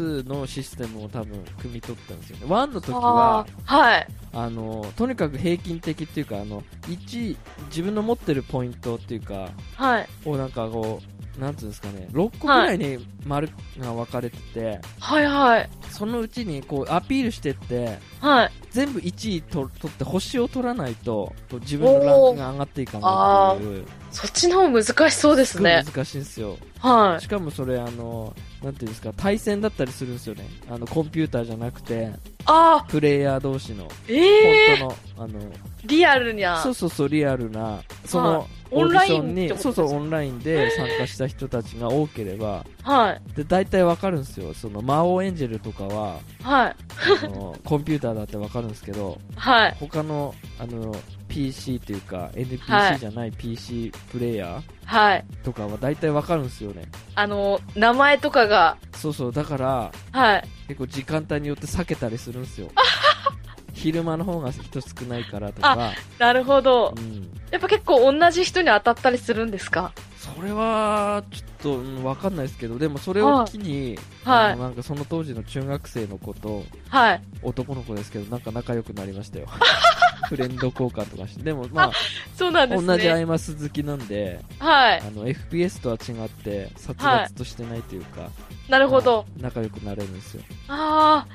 [0.00, 4.08] 2のシステムを多分組み取ったんですよね1の時あはーはい。
[4.34, 10.08] あのとにかく平均的っていうかあの1自分の持ってるポイントっていうかはい。
[10.24, 11.00] をなんかこ
[11.36, 15.70] うなんつうんですかね6個ぐらいに丸が分かれてて、はいはい。
[15.90, 18.50] そのうちにこうアピールしてってはい。
[18.70, 25.82] 全部1位と取って星を取らないと自分のランクが上がっていかないっていうそっちの方難しそうですね。
[25.86, 32.06] 難しいんですよはしかもそれあのなんていうんですか対戦だったりするんですよねあのコンピューターじゃなくてい。
[32.44, 35.52] ああ、プレイヤー同士のええ本当のあの
[35.84, 36.58] リアルにゃ。
[36.58, 43.20] そうそうそうリアルなそはいのオーディションラインってことそうそうオンラインで参加した人たちが多ければはい。
[43.36, 46.76] で大体わかるんですよその魔王エンジェルとかははい。
[47.24, 49.76] あのコンピューターだってわかるんですけどはい。
[49.78, 50.94] 他のあの
[51.32, 52.98] PC っていうかは NPC い。
[52.98, 55.24] じゃない PC プレイヤーはい。
[55.42, 56.82] とかは大体わかるんですよね。
[57.14, 60.44] あの、名前とかが、そうそうだからはい。
[60.68, 62.68] 結構時間帯によって避けたりするんですよ。
[63.72, 66.92] 昼間の方が人少ないからとか、なるほど。
[66.96, 67.00] う。
[67.00, 69.92] ん、やっぱ結構同じ人に当たったりするんですか？
[70.18, 72.78] そそれはちょっとうんわかんないですけど。
[72.78, 77.22] でもそれを機に、なんかその当時の中学生の子とはい。
[77.42, 79.46] 男の子ですけどなんか仲良くなりましたよ
[80.28, 81.92] フレンド交換とかしてでもまあ
[82.36, 82.86] そうなんですね。
[82.86, 85.00] 同じアイマス好きなんではい。
[85.00, 88.30] あの FPS とは違って殺伐としてないというか、
[88.68, 89.18] なるほど。
[89.18, 91.26] はい仲良くなれるんですよあ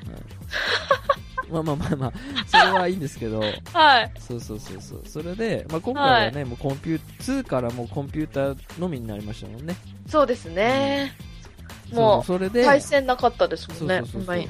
[1.50, 2.12] まあまあまあまあ
[2.46, 4.12] それはいいんですけどあ、はい。
[4.18, 7.00] そうそうそうそうそれで、まあ、今回はね、もうコンピュー
[7.42, 11.12] 2からもうコンピューターのみになりましたもんねそうですね。
[11.18, 11.27] もう、
[11.94, 13.98] そうそれで対戦なかったですもんね。
[14.10, 14.48] そうそうはい。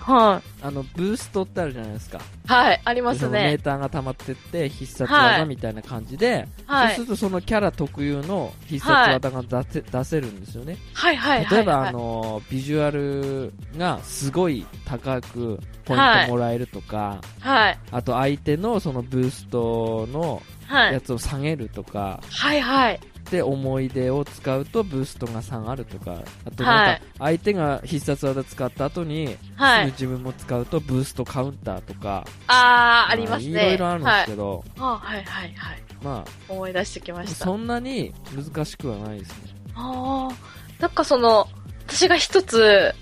[0.62, 3.62] あのブーストってあるじゃないですかはい、ありますそのメねー。
[3.62, 7.10] ターが溜まってって必殺はい技みたいな感じで、はいそうす。
[7.12, 11.56] るとそのキャラ特有の必殺技が出せ,、出せるんですよねはい、はい、はい。
[11.56, 17.78] 例えば、はいあのビジュアルがすごい高くポイントもらえるとか、はい。
[17.90, 20.92] あと相手のそのブーストのはい。
[20.92, 23.00] やつを下げるとか、はい、はい。
[23.30, 29.86] で思い出を使うとブーストが下がるとかあとはないんか相手が必殺技使った後に、はい。
[29.86, 33.50] すぐ自分も使うとブーストカウンターとかあー、ありますね。
[33.50, 34.64] いろいろあるんですけど。
[34.76, 35.82] ど、はい、はい、はい、はい。
[36.02, 37.44] ま思い出してきまあした。
[37.44, 39.36] そんなに難しくはないですね、
[39.74, 40.82] あー。
[40.82, 41.48] なんかその、
[41.86, 42.94] 私が一つ、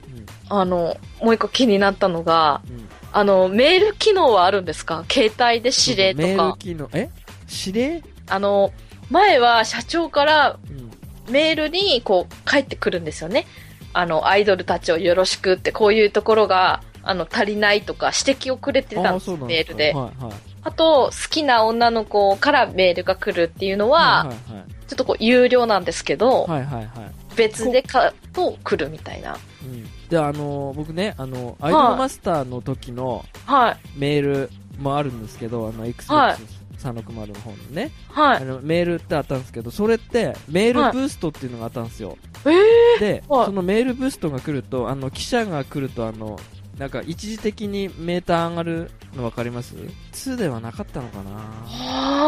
[0.49, 5.05] あの、もう一個気になったのが、うんうん、あの、メール機能はあるんですか？
[5.11, 6.57] 携帯で指令とメールか。
[6.59, 7.11] 機能え？
[7.67, 8.73] 指令、あの、
[9.11, 10.87] 前は社長からうん
[11.31, 13.47] メールにこう返ってくるんですよね。
[13.93, 19.93] あの、アイドルたちをよろしくって、こういうところが、あの、足りないとか指摘をくれてたんですそうなんかメールで。
[19.93, 29.37] はいはいあと、好きな女の子からメールが来るっていうのは、はいはいちょっとこう、有料なんですけど、はいはいはいはい別でか、と来るみたいな。
[29.65, 33.77] うん、であの僕ねあのアイドルマスターの時のはい。
[33.97, 36.47] メールもあるんですけどあの Xbox360 の
[37.41, 38.37] 方のね、はい。
[38.39, 43.47] あのメールってあったんですけどそれってメールブーストっていうのがあったんですよ、えー、で、はい。
[43.47, 46.39] そのメールブーストが来るとあの記者が来るとあの
[46.79, 49.75] なんか一時的にメーター上がるの分かります
[50.13, 51.31] ?2 ではなかったのかな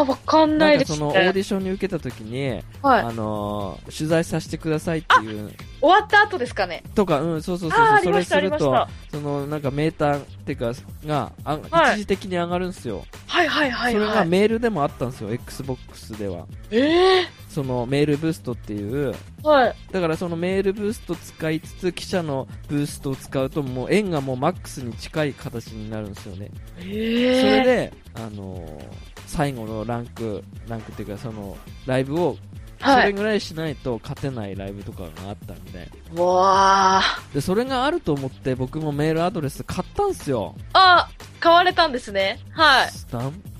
[0.00, 1.32] あー、わかんないですなんかそのオーね。
[1.34, 3.02] ディションに受けた時に、はい。
[3.02, 6.82] あのー取材させてくださいっていう終わった後ですかね。
[6.94, 8.86] とか、うん、そうそうそうあー、あそう、それすると。
[9.10, 10.72] そのなんかメーターっていうか、
[11.06, 13.04] が、あはい一時的に上がるんですよ。
[13.26, 14.14] はいはいはいそれはい。
[14.16, 16.46] がメールでもあったんですよ、Xbox では。
[16.70, 19.74] えそのメールブーストっていう、ー、はい。
[19.92, 26.50] だからそのメールブースト使いつつ、記者のブーストを使うと、もう円がもうマックスに近い形になるんですよね。
[26.78, 32.38] えそー、れで、あのー最後のランク、ランクっていうか、その、ライブを、
[32.80, 33.06] そはい。
[33.08, 37.34] れぐらいしないと勝てないライブとかがあったんで、うわー。
[37.34, 40.54] で、それがあると思って僕もメールアドレス買ったんすよ。
[40.72, 42.40] あ、買われたんですね。
[42.52, 42.88] はい。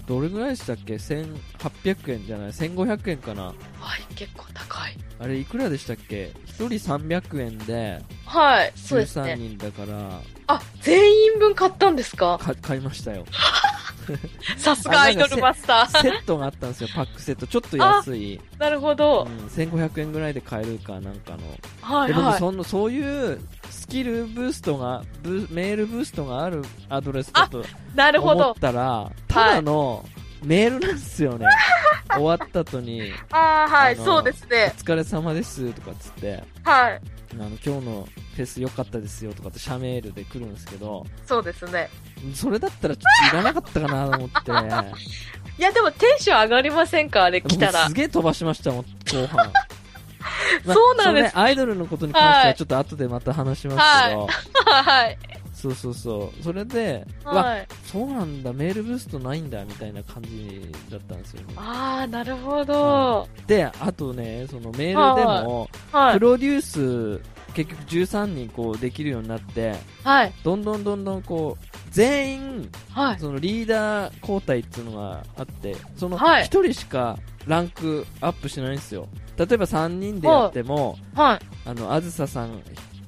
[0.06, 3.52] どれぐらいでしたっけ ?1800 円じゃない ?1500 円かな？
[3.80, 4.96] はい、結構高い。
[5.20, 9.36] あれいくらでしたっけ ?1 人300円ではい、そうです13ね。
[9.36, 12.38] 人だから、あ、全員分買ったんですか？
[12.38, 13.24] か買いましたよ。
[14.56, 16.02] さすがアイドルマスター。
[16.02, 17.46] セットがあったんですよ、パックセット。
[17.48, 18.40] ちょっと安い。
[18.58, 19.24] なるほうど。
[19.26, 21.38] ん、1500円ぐらいで買えるかなんかの。
[21.82, 22.22] はいはい。
[22.22, 23.38] で僕その、そういう
[23.70, 27.62] スキルブーストが、ブメールブーストがあるアドレスだと
[27.94, 28.54] なるほど思っ。
[28.56, 30.04] たら、ただの
[30.42, 31.46] メールなんですよね。
[32.10, 34.72] 終わった後に、あー、はい、そうですおね。
[34.78, 37.00] 疲れ様ですとかっつって、はい。
[37.34, 41.90] あの、今日のフェス良かったですよとかってシャメールで来るんですけど、そうですね。
[42.34, 44.50] それだったらちょっといらなかったかなと思って、
[45.58, 47.24] いや、でもテンション上がりませんか？
[47.24, 47.94] あれ来たら僕す。
[47.94, 49.36] げえ飛ばしましたもん、後半。
[49.36, 49.52] ま
[50.72, 54.28] あそうなんですね、アイドルのことに関してはちょっと後でまた話しますけど、
[54.64, 55.18] はい。
[55.60, 56.42] そうそうそう。
[56.42, 57.66] それで、わ、はい。
[57.84, 61.54] そうなんだ、メールブーストないんだ、みたいな感じだったんですよね。
[61.56, 63.26] あー、なるほど。
[63.48, 66.14] で、あとね、そのメールでも、はい。
[66.14, 67.20] プロデュース、
[67.54, 70.32] 結局13人こうできるようになって、はい。
[70.44, 73.18] どんどんどんどんこう、全員、はい。
[73.18, 77.18] そのリーダー交代っていうのがあって、そのはい1人しか
[77.48, 79.08] ランクアップしないんですよ。
[79.36, 81.40] 例えば3人でやっても、はい。
[81.68, 82.62] あの、あずささん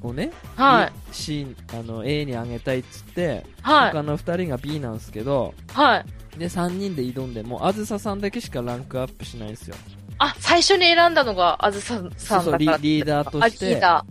[0.09, 0.93] をね、はい。
[1.13, 3.93] C、あの、A に上げたいっつって、はい。
[3.93, 6.39] 他の2人が B なんですけど、はい。
[6.39, 9.77] で、3人で挑んでも、あずささんだけしかランクアップしないんですよ。
[10.19, 12.79] あ、最初に選んだのがあずささんだそうそうリから。
[12.79, 14.05] リーダーとしてあリーダ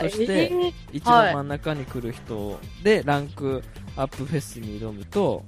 [0.00, 0.52] として
[0.92, 3.62] 一番真ん中に来る人で、ランク
[3.96, 5.44] アップフェスに挑むと、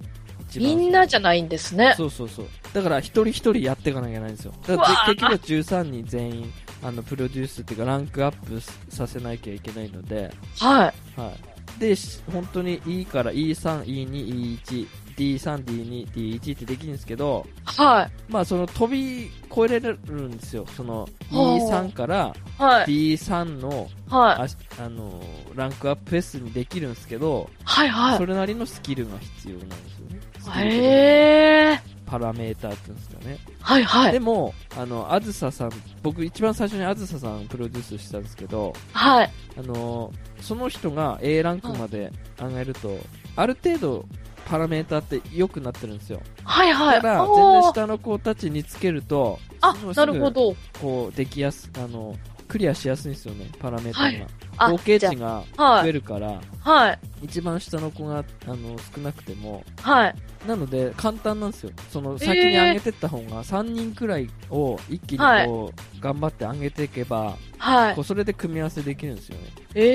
[0.57, 1.94] みんなじゃないんですね。
[1.96, 2.46] そうそうそう。
[2.74, 4.52] だから一人一人やっていかなきゃいけないんですよ。
[4.66, 6.52] だから結局は13人全員、
[6.83, 8.61] あの、プロデュースっていうかランクアップ
[8.95, 11.21] させなきゃいけないので、はい。
[11.21, 11.33] は
[11.79, 11.81] い。
[11.81, 18.33] で、し本当に E から E3、E2、E1、D3、D2、D1 ってできるんですけど、はい。
[18.33, 20.66] まあその飛び越えれるんですよ。
[20.77, 22.87] そのほう E3 からはい。
[22.87, 24.51] D3 のはい。
[24.79, 25.23] ああの
[25.55, 27.88] ランクアップフェスにできるんですけど、はい。
[27.88, 28.27] はいそ。
[28.27, 30.21] れなりのスキルが必要なんですよね。
[30.55, 31.92] え。
[32.07, 33.38] パラメーターって言うんですかね。
[33.60, 33.85] はい。
[33.85, 34.12] はい。
[34.12, 35.71] でも、あの、あずささん、
[36.02, 39.31] 僕一番最初にあずささんプロデュースしたんですけど、はい。
[39.58, 42.98] あの、その人が A ランクまで上げると、
[43.35, 44.04] ある程度
[44.44, 46.21] パラメーターって良くなってるんですよ。
[46.44, 46.73] はい。
[46.73, 46.96] はい。
[46.96, 50.54] だから、全然下の子たちにつけると、あなるほど。
[50.81, 52.14] こう、できやす、あの、
[52.53, 54.27] クリアしやすいんですよね、パラメーターが。
[54.59, 55.42] あ合計値が。
[55.57, 56.98] 増えるから、はい。
[57.23, 60.15] 一番下の子が、あの、少なくても、はい。
[60.46, 61.71] なので、簡単なんですよ。
[61.90, 68.03] その、先に上げてった方が、3人くらいを一気にこう、頑張って上げていけば、はいこ。
[68.03, 69.44] うそれで組み合わせできるんですよね。
[69.75, 69.87] え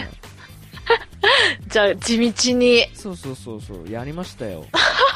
[0.00, 0.08] え。
[1.70, 2.88] じゃあ、地道に。
[2.92, 4.66] そうそうそうそう、やりましたよ。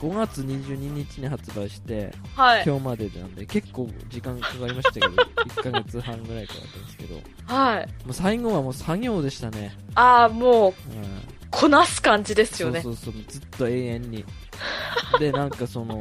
[0.00, 2.62] 5月22日に発売して、はい。
[2.64, 5.08] 今日までなんで、結構時間かかりましたけど、
[5.60, 7.88] 1ヶ月半ぐらいかかったんですけど、もはい。
[8.08, 9.76] う最後はもう作業でしたね。
[9.94, 11.39] ああ、もう、うん。
[11.50, 12.80] こなす感じですそうよね。
[12.80, 14.24] そうそう、ずっと永遠に。
[15.18, 15.94] で、なんかその、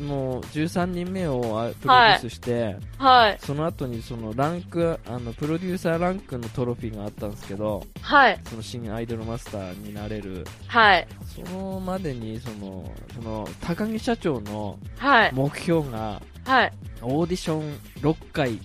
[0.00, 3.38] もう13人目をあプロデュースして、はい。
[3.40, 8.40] そその後にそのランク、あの、プロデューサーランクのトロフィーがあったんですけど、はい。
[8.48, 11.06] その新アイドルマスターになれる、はい。
[11.26, 15.32] そのまでに、その、その、高木社長のはい。
[15.34, 16.72] 目標が、はい。
[17.02, 18.58] オーディション6回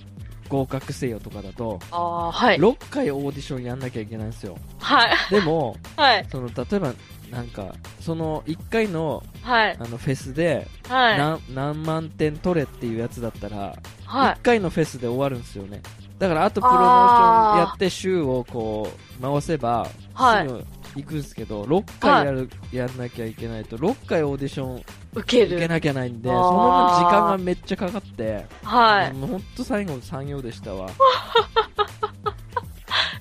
[0.49, 2.57] 合格せよとかだと、はい。
[2.57, 4.57] 6回オーディションやんなきゃいけないんですよ。
[4.79, 5.09] はい。
[5.29, 6.25] でも、 はい。
[6.31, 6.93] その、例えば、
[7.31, 9.77] なんか、その1回のはい。
[9.79, 11.17] あのフェスではい。
[11.17, 13.75] 何,、何万点取れっていうやつだったら、
[14.05, 14.41] はい1。
[14.41, 15.81] 回のフェスで終わるんですよね。
[16.19, 18.89] だから、あとプロモーションやって週をこ
[19.19, 20.65] う、回せば、はいすぐ
[20.95, 24.83] 行くんですけど、6回やる、やんなきゃいけないと、6回オーディション
[25.13, 25.57] 受ける。
[25.57, 29.13] 受けなきゃないんで、その分時間がめっちゃかかって、はい。
[29.13, 30.89] もうほんと最後の産業でしたわ。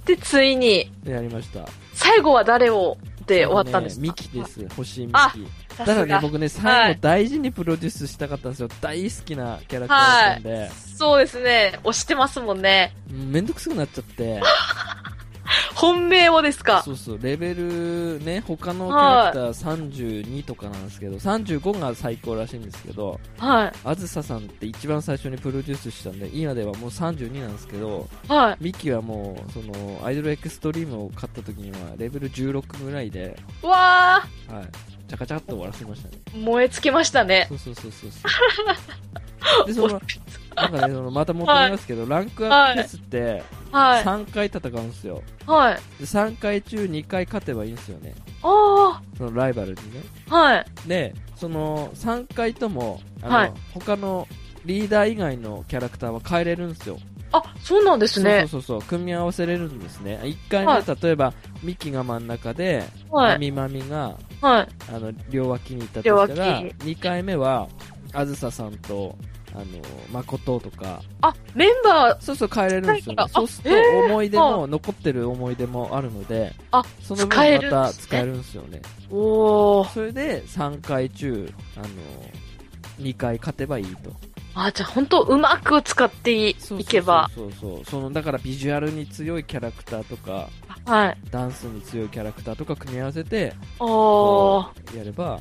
[0.07, 1.67] で、ついに、でやりました。
[1.95, 2.97] 最後は誰を？
[3.27, 4.03] で終わったんですか？
[4.03, 4.69] ねミキです。
[4.77, 5.47] 星井ミあキ。
[5.77, 6.19] さただね。
[6.21, 8.69] 僕ね、は最い後大事にプロデュースしたかったんですよ。
[8.83, 11.81] 大好きなキャラクターだったんで、そうですね。
[11.85, 12.95] 押してますもんね。
[13.11, 14.43] うんめんどくさくなっちゃって、
[15.75, 16.83] 本命をですか？
[16.83, 23.73] そうそう、レベルね、他のキャラクター32とかなんですけど、35が最高らしいんですけど、はい。
[23.85, 28.57] あずささんって一番最初にプロデュースしたんで、今ではもう32なんですけど、はい。
[28.65, 34.25] ミキはもう、その、アイドルエクストリームを買った時には、レベル16ぐらいで、うわは
[34.61, 36.19] い、チャカチャっと終わらせましたね。
[36.35, 37.47] ー燃え尽きましたね。
[37.49, 39.67] そうそうそうそうそう。
[39.67, 40.01] で、その、
[40.55, 43.43] なんかね、そのまた戻りますけど、ランクアップフェスって、
[43.73, 44.05] はい。
[44.05, 45.23] 3回戦うんですよ。
[45.47, 45.75] はい。
[45.75, 48.15] で、3回中2回勝てばいいんですよね。
[48.43, 49.81] あそのライバルにね。
[50.31, 50.37] あ。
[50.37, 50.67] はい。
[50.87, 54.29] で、その3回とも、あの、はい他の
[54.65, 56.99] リーダー以外のキャラクターは変えれるんですよ。
[57.33, 58.47] あ、そうなんですね。
[58.49, 60.21] そうそうそう組み合わせれるんですね。
[60.23, 63.33] 1回目、はい例えば、ミキが真ん中で、はい。
[63.33, 64.69] マミマミが、はい。
[64.95, 67.69] あの、両脇にいたとしたら、両脇2回目は、
[68.13, 69.17] あずささんと、
[69.55, 69.65] あの、
[70.13, 73.29] 誠とか、あ、メンバー、そうそう変えれるんですよねあ。
[73.29, 78.83] そうするえとー思い出も、残ってる思い出もあるので、あその分また使えるんですよね。
[79.11, 79.89] おー。
[79.91, 81.87] それで3回中、あの、
[83.01, 84.11] 2回勝てばいいと。
[84.55, 87.29] あ、じゃあ本当うまく使っていそうそうそういけば。
[87.35, 87.85] そうそう。
[87.85, 90.49] その、だからビジュアルに強いキャラクターとか、
[90.87, 91.17] はい。
[91.31, 94.65] ダンスに強いキャラクターとか組み合わせて、お
[94.97, 95.41] やれば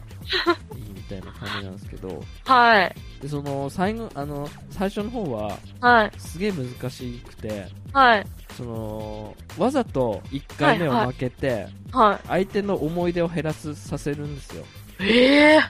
[0.75, 2.95] いいみたいな感じなんですけど、はい。
[3.21, 6.11] で、その、最後、あの、最初の方は、はい。
[6.17, 8.25] すげえ難しくて、はい。
[8.57, 14.63] その、わざと1回目を負けて、は相手の思い出を減らすさせるんですよ。
[14.99, 15.03] い。
[15.07, 15.63] ええー。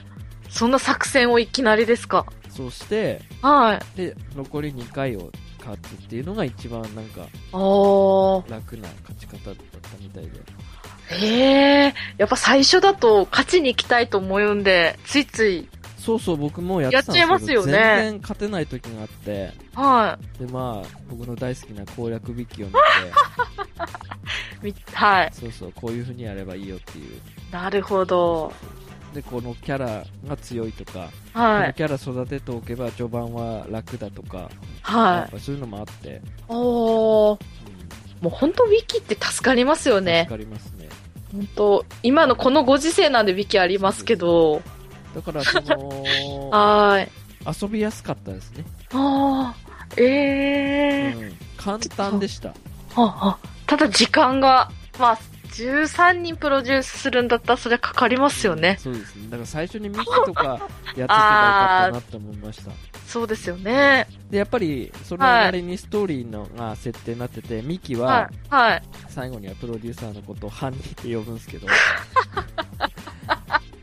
[0.50, 2.26] そんな作戦をいきなりですか？
[2.54, 3.96] そして、はい。
[3.96, 7.22] で、残り2回を勝つっていうのが一番なんか。
[8.48, 10.30] 楽な勝ち方だったみたいで。
[11.10, 12.20] ええー。
[12.20, 15.68] やっぱ最初だと勝ちに行きたいと思うんで、ついつい。
[15.98, 22.66] そうそう、僕もやってたんですけど、やっちゃいますよね全然勝てない時があって、はで、まあ、僕の大好きな攻略引きを
[24.62, 25.30] 見て、 はい。
[25.32, 27.20] そうそう、こういう風にやればいいよっていう。
[27.50, 28.52] なるほど。
[29.14, 31.66] で、このキャラが強いとか、こはい。
[31.68, 34.48] のキャラ育てておけば序盤は楽だとか、や
[34.82, 35.40] はい。
[35.40, 37.40] そういうのもあって、おー。
[38.18, 40.30] うん、もう本当ウィキって助かりますよね助。
[40.30, 40.88] かりますね。
[41.32, 44.60] 本当今のこのご時世なんでウィキありますけど。
[45.14, 45.88] だから、その、
[46.50, 47.08] はーい。
[47.62, 48.64] 遊びやすかったですね。
[48.92, 50.02] あー。
[50.02, 51.20] ええー。
[51.20, 52.48] うん、簡単でした。
[52.48, 52.54] は
[52.96, 55.18] あはあただ時間が、まあ、
[55.54, 58.76] 13人プロデュースするんだったらそれはかかりますよね。
[58.80, 59.28] そうですね。
[59.30, 62.72] だから最初にミキとかやっていけばよかったなって思いました。
[63.06, 64.08] そうですよね。
[64.30, 68.54] で、やっぱり、それなりにストーリーのが設定になってて、ミキは、はい。
[68.72, 68.82] はい。
[69.08, 71.68] 最後にはプロデューサーのことを犯人って呼ぶんですけど、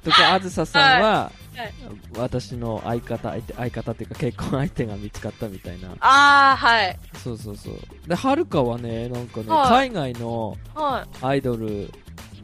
[0.04, 1.41] とか、あずささんは、はい
[2.18, 5.90] 私の相方、相手、相方っていうか結婚相手が見つかったみたいな。
[6.00, 7.00] あー、はい。
[7.24, 7.76] そうそうそう。
[8.08, 11.92] で、はるかはね、なんかね、はい海外のはアイドル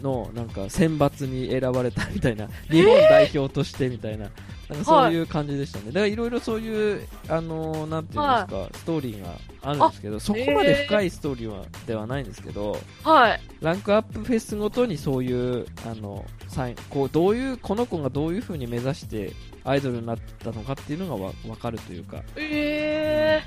[0.01, 4.30] のなんか選抜に選ばれたみたいな、日本代表としてみたいな、
[4.70, 5.86] なんかそういう感じでしたね。
[5.88, 9.30] だからいろいろそういう、あのーなんていうんですか、ストーリーが
[9.61, 13.07] あるんですけど、そこまで深いストーリーは、ではないんですけど、い。
[13.07, 13.41] はい。
[13.61, 22.22] ランクアップフェスごとにそういう、あの、サイン、こう、どういう、この子がどういう風に目指してアイドルになったのかっていうのがわわかるというか。
[22.36, 23.47] えー。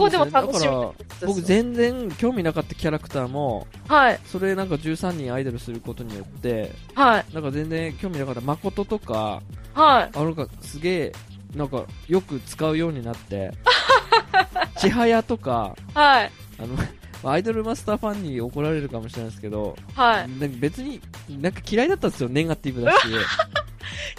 [0.00, 4.20] そこでも楽しみだから、僕全然興味なかったキャラクターも、はい。
[4.24, 7.34] それなんか13人アイドルすることによって、はい。
[7.34, 9.42] なんか全然興味なかった誠とか、
[9.74, 10.10] はい。
[10.16, 11.12] あなんかすげえ、
[11.54, 13.52] なんかよく使うようになって、
[14.78, 16.30] 千早とか、はい。
[16.58, 20.28] あの、アイドルマスターファンに怒られるかもしれないですけど、はい。
[20.60, 22.98] 別に、なんか嫌いだったんですよ、ネガティブだし。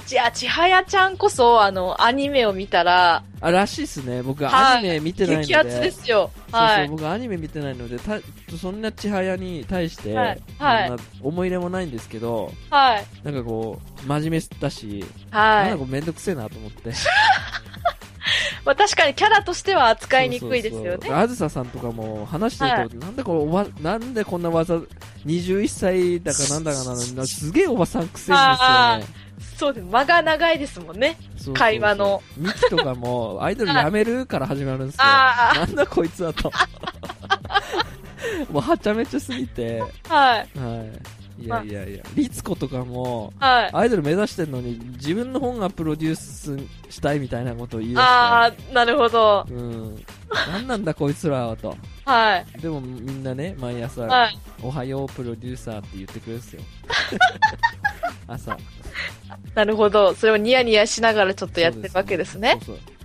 [0.05, 4.21] じゃあ、ちはやちゃんこそ、あの、アニメを見たら、あ、らしいっすね。
[4.21, 5.47] 僕、はいアニメ見てないので。
[5.47, 6.29] 激アツですよ。
[6.35, 6.87] そうそう、はい。
[6.89, 8.19] 僕アニメ見てないので、た
[8.55, 13.05] そんな千早に対して、はいはいそんな思い入れもないんですけど、はい。
[13.23, 15.85] なんかこう、真面目だし、はいなんか。
[15.85, 16.91] めんどくせえなと思って。
[18.63, 20.89] まあ確かにキャラとしては扱いにくいですよね。
[20.89, 24.75] そうそうそうあずささんとかも話してると、はなんでこうおば、なんでこんな技、
[25.25, 29.20] 21歳だかなんだかなのにな、 すげえおばさんくせえんですよね。
[29.41, 29.87] そうです。
[29.87, 31.17] 間が長いですもんね。
[31.19, 32.21] そうそうそう会話の。
[32.37, 35.01] ミキとかも、 アイドルやめるから始まるんですよ。
[35.03, 36.51] あなんだこいつだと。
[38.51, 40.37] もうはちゃめちゃすぎて、あ、はい。
[40.37, 41.20] はい。
[41.41, 43.69] いやいやいや、リツコとかも、はい。
[43.73, 46.57] アイドル目指してるのに、自分の本がプロデュース
[46.89, 48.03] したいみたいなことを言い出して。
[48.03, 49.45] ああ、なるほど。
[49.49, 50.05] うん。
[50.47, 51.75] なんなんだこいつらはと。
[52.05, 52.61] はい。
[52.61, 54.37] でもみんなね、毎朝、はい。
[54.61, 56.61] おはようプロデューサーって言ってくれるんですよ。
[58.27, 58.57] 朝。
[59.55, 60.13] なるほど。
[60.15, 62.51] それをニヤニヤしながらちょっとやってるわけですね。
[62.53, 63.00] そうそうそう。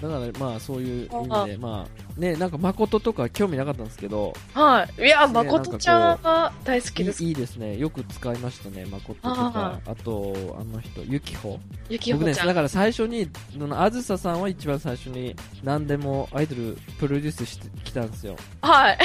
[0.00, 5.02] だから、ね、まあそういう意味で、まあ、ね、なんか誠とか興味なかったんですけど、はい。
[5.02, 7.24] いや、ねまことちゃんが大好きいです。
[7.24, 7.76] いいいですね。
[7.76, 9.80] よく使いましたね、誠とあか。
[9.86, 11.58] あと、あの人、ゆきほ。
[11.88, 12.46] ゆきほ僕ね、ちゃん。
[12.46, 13.28] だから最初に、
[13.72, 18.36] あずささんは一番最初に何でもアイドルプロデュースしてきたんですよ。
[18.62, 18.98] はい。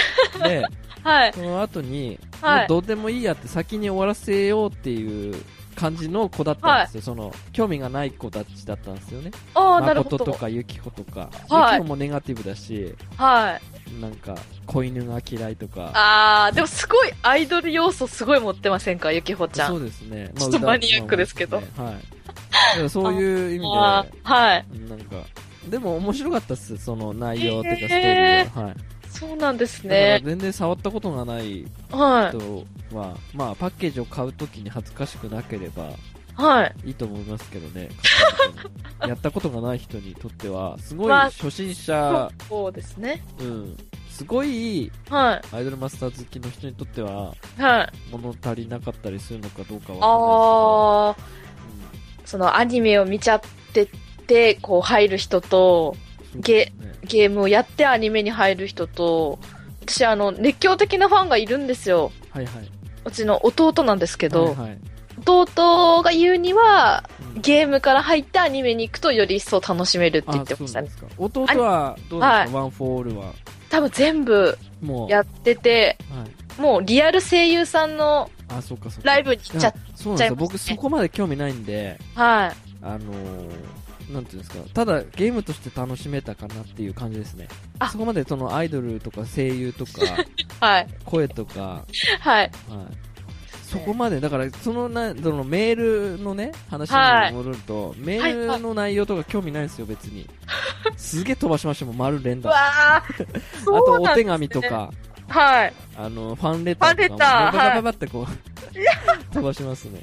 [0.43, 0.65] で、
[1.03, 1.33] はい。
[1.33, 5.35] その後に、はいどうでもいいやって先に終わらせようっていう
[5.80, 7.01] 感じの子だったんですよ。
[7.01, 9.32] その、興味がない子たちだったんですよね。
[9.53, 10.17] ああ、なるほど。
[10.17, 11.30] 誠とかゆきほとか。
[11.49, 13.57] はいゆきほもネガティブだし、は
[13.89, 14.01] い。
[14.01, 15.91] なんか、子犬が嫌いとか。
[15.93, 19.67] ああ、でもすごいアイドル要素すごい持ってませんかゆきほちゃん。
[19.69, 20.32] そうですね。
[20.38, 21.91] ちょっとマニアックですけどまあは
[22.86, 22.89] い。
[22.89, 24.65] そういう意味あで、ーはい。
[24.89, 25.15] なんか、
[25.69, 28.65] でも面白かったっす、その内容っていうかストーリへーは。
[28.65, 28.75] はい。
[29.10, 30.22] そうなんですね。
[30.24, 32.38] 全然触ったことがないはい。
[32.38, 35.89] 人は、まあ、パッケージを買うときに恥ずかしくなければ
[36.36, 36.76] はい。
[36.86, 37.89] いいと思いますけどね。
[39.05, 43.22] やったことがない人にとっては、すごいまあ初心者、そうですね。
[43.39, 43.78] うん、
[44.10, 47.62] すごいはアイドルマスター好きの人にとっては、い。
[47.62, 47.89] はい。
[48.12, 51.16] 物足りなかったりするのかどうかわああ、
[52.26, 53.41] そのアニメを見ちゃっ
[53.74, 53.89] て
[54.28, 55.95] て、こう入る人と、
[56.34, 56.86] かんないですけど。
[56.86, 59.39] ね、ゲームをやってアニメに入る人と、
[59.82, 62.11] 私あの、熱狂的なファンがいるんですよ。
[62.32, 62.71] はいはい。
[63.05, 64.77] うちの弟なんですけど、はいはい
[65.25, 67.03] 弟が言うには、
[67.36, 70.89] うんゲームから入ってアニメに行くとより一層楽しめるって言ってましたね。
[71.17, 73.34] 弟はどうですか、はいワンフォールは？
[73.69, 76.25] 多分全部もう、やってて、は
[76.57, 76.61] い。
[76.61, 78.30] もうリアル声優さんの。
[79.03, 80.17] ライブに行っちゃっいやそうなんですよ。
[80.17, 82.55] ちゃいますね僕そこまで興味ないんで、はい。
[82.82, 83.49] あのー、
[84.10, 87.47] なんていうんですか、ただゲームとして楽しめたかなっていう感じですね。
[87.80, 89.91] あそこまでそのアイドルとか声優とか、
[90.60, 90.88] はい。
[91.05, 91.86] 声とか、は
[92.22, 92.47] はい。
[92.47, 92.49] い。
[93.64, 100.28] そこまで、だから、そのな、そのメールのね、話はいに戻ると、メールの内容とか興味ないんですよ、別に。
[100.97, 102.49] すげえ飛ばしましたもん、丸連う打。
[102.49, 103.24] あわあ、と、
[103.64, 104.91] そうなんですねお手紙とか、
[105.28, 105.74] はい。
[105.95, 110.01] あの、ファンレターとかも、ファンレターババババってこう、飛ばしますね。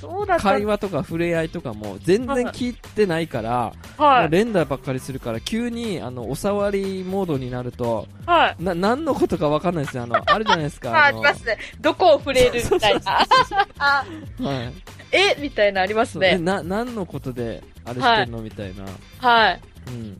[0.00, 4.30] そうだった会話とか触れ合いとかも全然聞いてないから、はい。
[4.30, 8.62] 連打ばっかりするから、急に、あの、お触りモードになると、はい。
[8.62, 10.02] な、何のことかわかんないですよ。
[10.02, 11.04] あの、 あるじゃないですか。
[11.04, 11.58] あ、りますね。
[11.80, 13.20] どこを触れるみたいな。
[13.78, 14.04] あ
[14.40, 14.72] はい。
[15.12, 16.36] えみたいなありますね。
[16.38, 18.84] な、何のことで、あれしてんの、みたいな。
[19.18, 19.60] はい。
[19.88, 20.18] うん。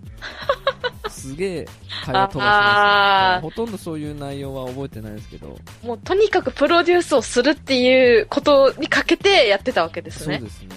[1.17, 1.69] すげえ
[2.05, 5.57] 会話飛ばします、ね、ほとんどそういう内容は覚えてないですけど。
[5.83, 10.39] もうとにかくプロデュースをするっていうことにかけてやってたわけですね。
[10.39, 10.69] そうですね。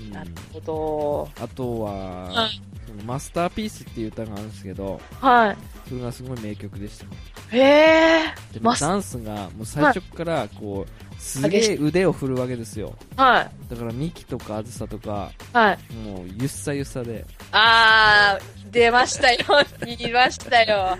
[0.00, 1.28] うん、なるほど。
[1.40, 1.92] あとは、
[2.30, 2.62] はい
[2.92, 5.56] そのマスターピースっていう歌があるんですけど、はい。
[5.88, 7.10] それがすごい名曲でしたね。
[7.50, 8.34] へえ。
[8.78, 12.94] ダンスがもう最初からこう、すげえ腕を振るわけですよ。
[13.16, 13.70] はい。
[13.70, 15.94] だからミキとかあずさとか、はい。
[15.94, 19.38] もうゆっさゆっさで、あー、出ましたよ。
[19.86, 20.98] 言いましたよ。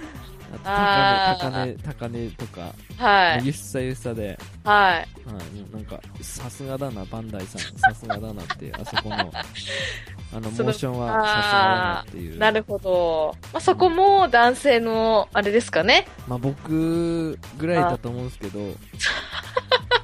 [0.62, 3.46] 高値、高値、高値とか、はい。
[3.46, 4.94] ゆっさゆっさで、はい。
[4.94, 12.38] はい、なんか、さすがだな、バンダイさん、さすがだなっていう、 あそこの、あの、モーションはさすがだなっていう。
[12.38, 13.34] なるほど。
[13.52, 16.06] まあ、そこも男性の、あれですかね。
[16.28, 18.74] まあ僕ぐらいだと思うんですけど、ね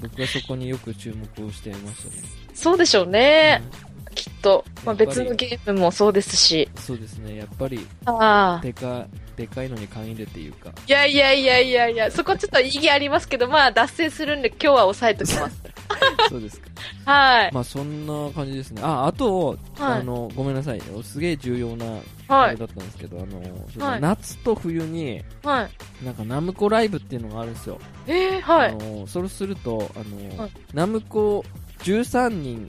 [0.00, 2.22] 僕はそこによく注目をしていましたね。
[2.54, 3.62] そうでしょうね。
[4.12, 4.64] きっと。
[4.84, 6.68] まあ、別のゲームもそうですし。
[6.74, 8.60] うんそうですね、やっぱり、ああ。
[8.62, 9.06] でか、
[9.36, 15.62] でかいのに限るっていうか、いやいやいやいやいや、そこちょっと意義ありますけど、まあ、脱線するんで今日は抑えときます。
[16.28, 16.68] そうですか。
[17.04, 17.52] はい。
[17.52, 18.82] まあそんな感じですね。
[18.82, 20.82] あ、あと、はいあの、ごめんなさい。
[21.02, 21.86] すげえ重要な、
[22.28, 22.50] あはい。
[22.52, 23.42] れだったんですけど、あの、
[23.72, 26.04] そうはい夏と冬に、はい。
[26.04, 27.78] なんかナムコライブっていうのがあるんですよ。
[28.06, 28.70] えー、はい。
[28.70, 29.98] あのそうすると、あ
[30.34, 31.44] の、はいナムコ
[31.82, 32.68] 13人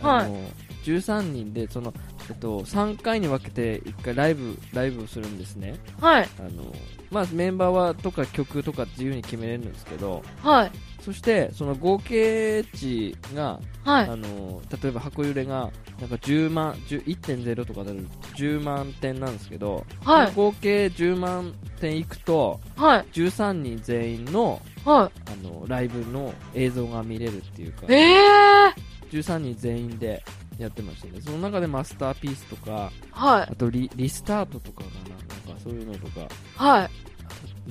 [0.00, 0.38] はいの、
[0.84, 1.92] 13人で、その、
[2.28, 5.74] えっと、3回に分けて1回ライブ、ライブをするんですね。
[6.00, 6.28] はい。
[6.38, 6.72] あの、
[7.10, 10.72] まあ、メンバーはとか曲とか自由に決めれるんですけど、はい。
[11.02, 14.08] そして、その合計値が、はい。
[14.08, 23.06] あの、例えば箱揺れが、なんか10万、10 1.0とかで10万点なんですけど、はい合計10万点いくと、はい。
[23.12, 28.91] 13人全員の、はあの、ライブの映像が見れるっていうかい。、えー。
[29.12, 30.22] 13人全員で
[30.58, 31.20] やってましたね。
[31.20, 33.42] その中で Masterpiece とか、はい。
[33.50, 36.90] あとリリスタートとかかな、なんかそういうのとか、はい。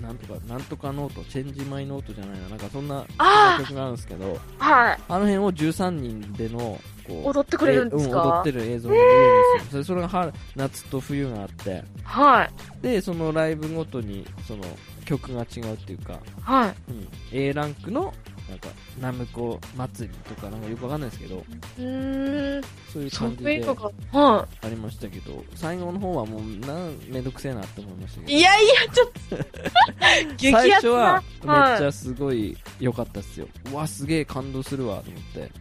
[0.02, 3.06] なんとか、なんとかノート、 Change My Note じゃないな、なんかそんな
[3.60, 5.00] 曲があるんですけど、はい。
[5.10, 8.18] あの辺を13人での、こう、踊ってくれるんですか？
[8.18, 9.72] えうん、踊ってる映像が見れるんですよ。
[9.72, 12.52] それそれが春、夏と冬があって、はい。
[12.82, 14.64] で、そのライブごとに、その、
[15.04, 16.76] 曲が違うっていうか、はい。
[16.90, 18.14] うん、A ランクの、
[18.52, 18.68] なんか、
[19.00, 21.44] ナムコ祭りとか、なんかよくわかんないですけど。
[22.92, 28.26] そういう感じでありましたけど、最後の方はもう、なん、めんどくせえなって思いましたい。
[28.26, 28.38] けど。
[28.38, 29.38] いやいや、ちょっと。
[30.52, 31.70] 最初はな。
[31.70, 33.48] めっちゃすごい良かったっすよ。
[33.72, 35.52] うわ、すげえ感動するわ、と思って。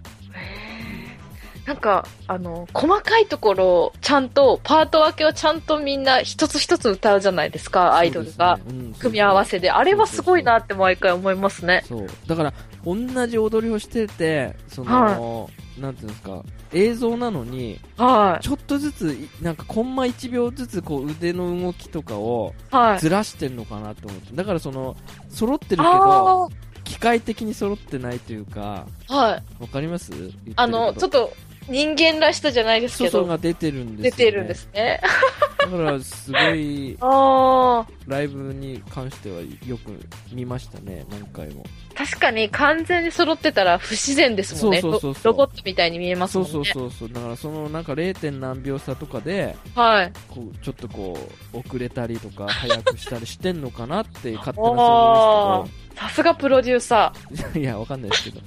[1.67, 8.59] なんか、あの、細かいところ、ちゃんと、パート分けをちゃんとみんな一つ一つ歌うじゃないですか、アイドルが。
[8.99, 9.71] 組み合わせで。
[9.71, 11.85] あれはすごいなって毎回思いますね。
[11.87, 12.09] そう。
[12.27, 12.53] だから、
[12.85, 22.77] 同じ踊りをしてて、その、なんていうんですか、映像なのに、はちょっとずつ、いなんかコンマ1秒ずつこう腕の動きとかをい。
[22.77, 22.99] はい。
[23.01, 24.35] ずらしてんのかなと思って。
[24.35, 24.97] だからその、
[25.29, 26.51] 揃ってるけあど、
[26.85, 29.43] 機械的に揃ってないというか、あ、はい。
[29.61, 30.13] わかります？
[30.57, 31.33] あの、ちょっと、
[31.69, 34.11] 人間らしさじゃないですけど、が出てるんですよ、ね。
[34.11, 35.01] 出てるんですね。
[35.63, 36.97] だから、すごい、
[38.07, 39.93] ライブに関してはよく
[40.33, 41.65] 見ましたね、何回も。
[41.95, 44.81] 確かに完全に揃ってたら不自然ですもんね。
[44.81, 47.13] そうそうそうそうロロボットみたいに見えますそもんそうそうそう。
[47.13, 48.31] だから、その、なんか 0.
[48.31, 50.13] 何秒差とかで、はい。
[50.29, 51.19] こう、ちょっとこ
[51.53, 57.37] う、遅れたりとか、早くしたりしてんのかなって、勝手な想さすがプロデューサー。
[57.37, 57.61] 像ですけど。
[57.61, 58.41] いや、わかんないですけど。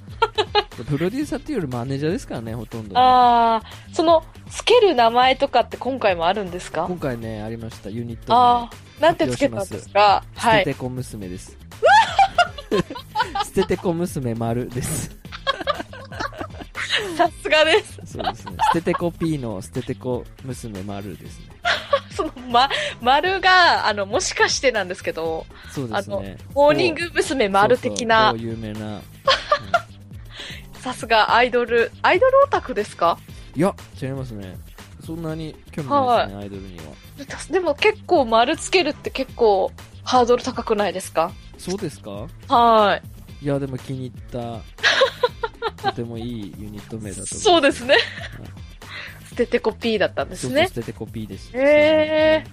[0.73, 6.85] プロデューサーっていうよりマネージャーですからね、ほとんどね、ああ、その、つける名前とかって今回もあるんですか？
[6.87, 8.69] 今回ね、ありました、ユニットああ、
[9.01, 10.23] なんてつけたんですか？
[10.35, 10.41] 名。
[10.41, 10.59] はい。
[10.59, 11.57] 捨ててこ娘です。
[13.45, 15.11] 捨ててこ娘丸です。
[17.17, 17.99] さすがです。
[18.05, 18.57] そうですね。
[18.73, 21.45] 捨ててこ P の捨ててこ娘丸ですね。
[22.15, 22.69] その、ま、
[23.01, 26.37] 丸が、あの、もしかしてなんですけど、そうですね。
[26.53, 27.49] モーニング娘。
[27.49, 29.01] 丸的なそう、そう某有名な。
[30.83, 33.17] さすがアイドル、アイドルオタクですか？
[33.55, 34.57] いや、違いますね。
[35.05, 36.83] そんなに興味ないですね、アイドルには。
[37.49, 39.71] でも結構丸つけるって結構
[40.03, 41.31] ハードル高くないですか？
[41.57, 42.27] そうですか？
[42.49, 42.99] は
[43.41, 44.11] いや、でも気に入っ
[45.81, 47.27] た、とてもいいユニット名だと。
[47.27, 47.95] そうですね。
[49.29, 50.73] 捨ててこ P だったんでそうそう、すね捨。
[50.73, 51.57] ててこ P でした。
[51.59, 52.43] へ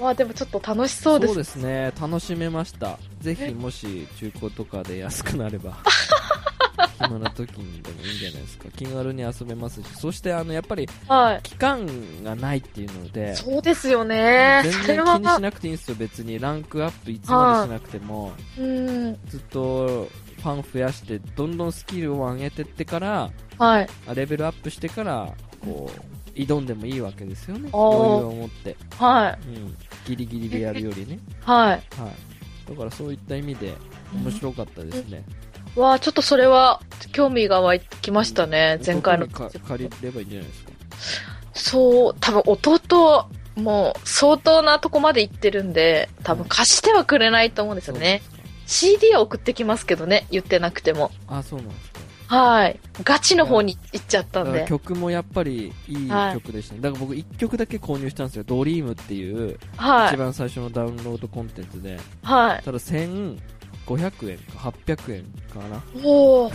[0.00, 1.34] まあでもちょっと楽しそうです。
[1.34, 2.98] そうですね、楽しめました。
[3.20, 5.78] ぜひ、もし中古とかで安くなれば、
[6.98, 8.68] 暇な時にでもいいんじゃないですか。
[8.76, 11.40] 気軽に遊べますし、そしてあの、やっぱりはい。
[11.42, 11.86] 期間
[12.22, 14.62] がないっていうので、そうですよね。
[14.64, 16.38] 全然気にしなくていいんですよ、別に。
[16.38, 19.18] ランクアップいつまでしなくても、うん。
[19.26, 23.88] ずっとファン増やして、どんどんスキルを上げてってから、はい。
[24.06, 27.70] あレベルアップしてから、こう、挑んでもいいわけですよね。
[27.72, 28.76] 余裕を持って。
[28.98, 29.48] はい。
[29.48, 29.76] うん。
[30.06, 31.18] ギリギリでやるよりね。
[31.42, 31.70] はい。
[31.70, 31.80] はい。
[32.70, 33.74] だからそういった意味で
[34.12, 35.24] 面白かったですね。
[35.76, 36.80] わあちょっとそれは
[37.12, 40.72] 興味が湧きましたね、前回の借りればいいんじゃないですか？
[41.54, 48.22] そう、多分弟、もう相当なとこまで行ってるんで、多分貸してはくれないと思うんですよね。
[48.66, 51.10] CD は送ってきますけどね、言ってなくても。
[51.28, 52.00] あ、そうなんですか。
[52.28, 52.80] はい。
[53.04, 54.66] ガチの方に行っちゃったんで。
[54.68, 56.80] 曲もやっぱりいいはい曲でしたね。
[56.80, 58.44] だから僕1曲だけ購入したんですよ。
[58.44, 60.08] ドリームっていう、はい。
[60.14, 62.00] 一番最初のダウンロードコンテンツで。
[62.24, 62.62] はい。
[62.64, 62.80] ただ
[63.86, 65.82] 1500円か800円かな。
[66.02, 66.52] おー。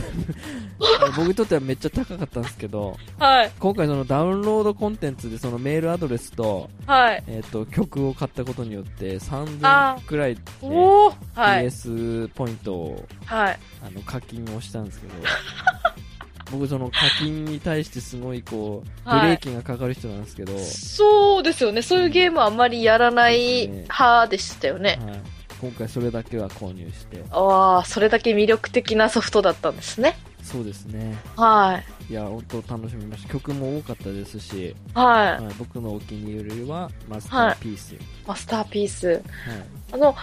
[1.16, 3.52] 僕にとってはめっちゃ高かったんですけど、はい。
[3.60, 7.24] 今回そのダウンロードコンテンツでそのメールアドレスと、はい。
[7.28, 11.16] えっ、と、曲を買ったことによってあ3000くらい、ね、おー。
[11.34, 11.66] はい。
[11.68, 13.60] PS ポイントを、はい。
[13.86, 15.14] あの、課金をしたんですけど、
[16.52, 21.82] 僕その課金に対してすごいこう、ブはいレーキがかかる人なんですけど、そうですよね。
[21.82, 25.00] そういうゲームはあんまりやらない派でしたよね。
[25.02, 25.20] はい、
[25.62, 30.18] 今回それだけは購入して、ああ、それだけ魅力的なソフトだったんですね。
[30.41, 31.16] そうですね。
[31.38, 32.12] はい。
[32.12, 33.30] いや、本当楽しみました。
[33.30, 37.93] 曲も多かったですし、ははい、僕のお気に入りはマスターピース。
[37.93, 37.99] い。
[38.26, 39.07] マスターピース。
[39.07, 39.22] はい。
[39.93, 40.16] あの、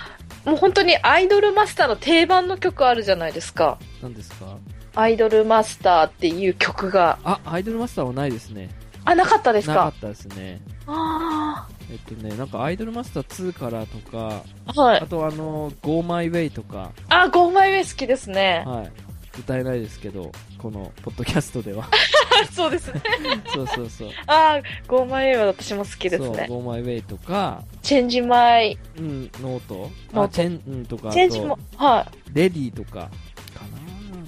[0.44, 3.78] もう本当にアイドルマスターの定番の曲あるじゃないですか。
[4.02, 4.56] 何ですか？
[4.96, 7.18] アイドルマスターっていう曲が。
[7.22, 8.70] あ、アイドルマスターはないですね。
[9.10, 9.74] あ、なかったですか？
[9.74, 10.60] なかったですね。
[10.86, 14.80] あえっとね、なんかアイドルマスター2からとか、あ。
[14.82, 15.06] はいあ。
[15.06, 18.64] とあの、Go My Way とか、あ、 Go My Way 好きですね。
[18.66, 18.90] はい。
[19.38, 21.88] 歌えないですけど、このポッドキャストでは。
[22.52, 23.00] そうですね。
[23.54, 24.08] そうそうそう。
[24.26, 26.46] あー、 Go My Way は私も好きですそう、ね。
[26.48, 32.30] Go My Way とか、 Change My、うん、ノートノチェン、うん、とか、あチェンジもと、、はい。
[32.34, 33.08] Ready とか、かなだ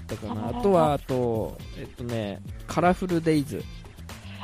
[0.03, 0.49] ったかな。
[0.49, 3.63] あーあとは、あと、えっとね、カラフルデイズ。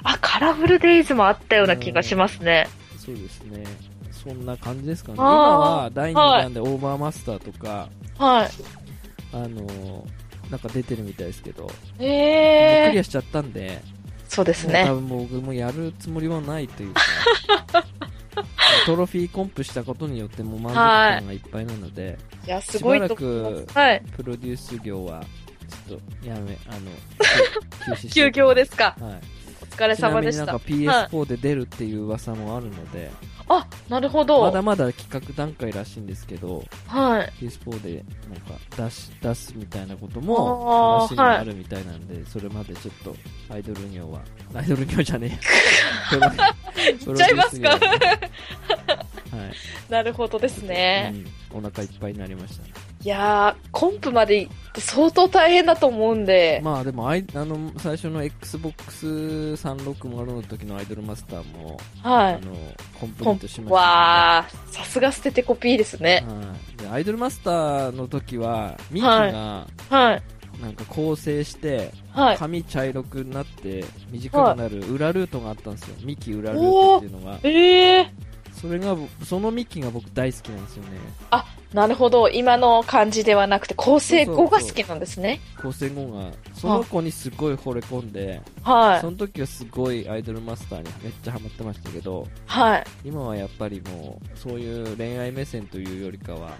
[0.08, 2.68] あ、カラフルデイズもあったような気がしますね。
[2.98, 3.64] そうですね。
[4.10, 5.16] そんな感じですかね。
[5.16, 7.88] 今は第2弾でオーバーマスターとか、
[8.18, 8.50] はい。
[9.32, 13.82] あのーなんか出てるみたいですけど、もうクリええアしちゃったんで、
[14.28, 14.94] そうですね多。
[14.94, 17.02] 分僕もやるつもりはないというか、
[18.86, 24.06] トロフィーコンプしたことによってもう満足感がいっぱいなので、いや、すごいとしばらく。
[24.16, 25.24] プロデュース業は、
[25.88, 26.80] ちょっとやめ、あの、
[27.86, 28.96] 休止して休業ですか。
[29.00, 29.35] はい。
[29.76, 30.58] お疲れちな様でした。
[30.66, 33.10] みになんか PS4 で出るっていう噂もあるので、
[33.48, 34.40] あ、なるほど。
[34.40, 37.32] まだまだ企画段階らしいんですけど、はい。
[37.40, 43.14] PS4 でなんか出し出すみたいなことも話にあるみたいなんで、それまでちょっと
[43.52, 44.20] アイドル業は、
[44.54, 45.38] アイドル業じゃね
[46.12, 46.32] えや。
[47.04, 47.80] 言っちゃいますか はい、
[49.90, 51.12] なるほどですね。
[51.52, 51.58] うん。
[51.58, 52.85] お腹いっぱいになりましたね。
[53.06, 56.60] いやー、コンプまで行って相当大変だと思うんで。
[56.64, 62.34] まあでもアイ、あの、最初の Xbox360 の時のアイドルマスターも、はい。
[62.34, 62.52] あの、
[62.98, 66.24] コンプリートしました、わー、さすが捨ててコピーですね。
[66.26, 66.32] は
[66.78, 70.22] いでアイドルマスターの時は、ミキが、はい。
[70.60, 72.36] なんか構成して、はい。
[72.36, 75.94] 髪茶色くなって短くなる裏ルートがあったんですよ。
[76.02, 77.38] ミキ裏ルートっていうのが。
[77.44, 78.12] ええ
[78.52, 80.88] それが、そのミキが僕大好きなんですよね。
[81.30, 81.44] ー、
[81.76, 82.30] なるほど。
[82.30, 85.40] 今の感じではなくて、構成語が好きなんですね。
[85.60, 89.10] 構成後が、その子にすごい惚れ込んで、はいそ。
[89.10, 92.84] の時はすごいアイドルマスターにめっちゃハマってましたけど、はい。
[93.04, 96.56] 今はやっぱりもう、そういう恋愛目線というよりかは、 や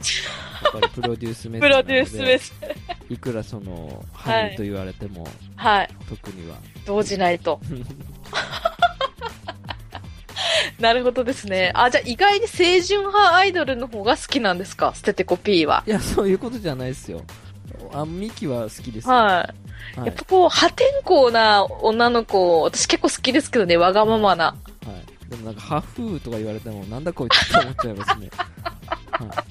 [0.69, 2.53] っぱりプロデュース目線プロデュースです。
[3.09, 5.89] いくらその、ハニーと言われても、はい。
[6.11, 6.57] 特には。
[6.85, 7.59] 動じないと。
[10.81, 11.71] なるほどですね。
[11.75, 14.93] あ、じゃあ意外に清純派アイドルの方が好きなんですか？
[14.95, 15.83] 捨ててコピーは。
[15.87, 17.23] いや、そういうことじゃないですよ。
[17.93, 19.15] あ、ミキは好きですよ。
[19.15, 19.33] はい。
[19.35, 24.47] はいやっぱこう、破天荒な女の子、私結構好きですけどね、わがままな。
[24.47, 25.31] はい。
[25.31, 28.29] でもなんか、ハフーとか言われても、なんだこいつって思っちゃいますね。
[29.13, 29.45] は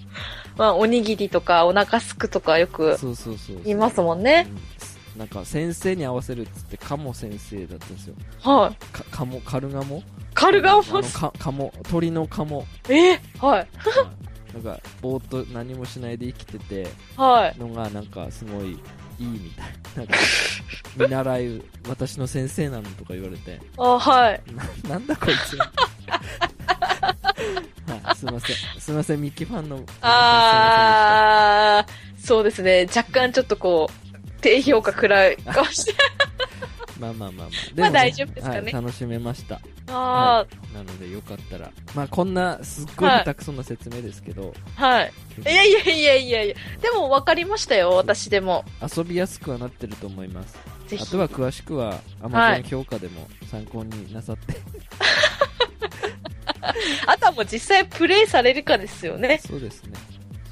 [0.57, 2.97] まあ、おにぎりとかお腹すくとかよくい。
[2.97, 4.47] そうそうそういますもんね。
[4.49, 4.74] うん
[5.17, 8.15] なんか、先生に合わせるっつって、カモ先生だったんですよ。
[8.41, 8.75] はい。
[8.93, 10.03] か、カモ、カルガモ？
[10.33, 12.65] カルガモあの、か、カモ、鳥のカモ。
[12.89, 13.13] え？
[13.13, 13.59] ーはい。
[13.59, 13.67] はい
[14.53, 16.87] なんか、ぼーっと何もしないで生きてて、
[17.17, 17.59] はい。
[17.59, 18.73] のが、なんか、すごい、い
[19.19, 19.65] いみたい。
[19.97, 20.13] なんか、
[20.95, 24.41] 見習い、私の先生なのとか言われて、あ、はい。
[24.85, 25.57] ななんだこいつ。
[25.57, 25.65] は
[28.13, 28.55] い、すいません。
[28.79, 29.83] すいません、ミキファンの。
[30.01, 32.87] あー、そうですね。
[32.95, 34.04] 若干ちょっとこう、
[34.45, 36.03] 低評価くらいかもしれない。
[37.01, 37.75] まあまあまあまあ。
[37.75, 39.59] でまあ大丈夫ですかねはい、楽しめました。
[39.87, 45.11] あなのでよかったら、まあこんなすっごい下手くそな説明ですけど、あ、はい。
[45.41, 46.55] いやいやいやいやいや。
[46.79, 48.63] でも分かりましたよ、私でも。
[48.95, 50.55] 遊びやすくはなってると思います。
[50.87, 51.03] ぜひ。
[51.03, 54.55] あとは詳しくはは Amazon い評価でも参考になさって、
[57.07, 59.39] あとはもう実際プレイされるかですよね。
[59.43, 59.93] そうですね。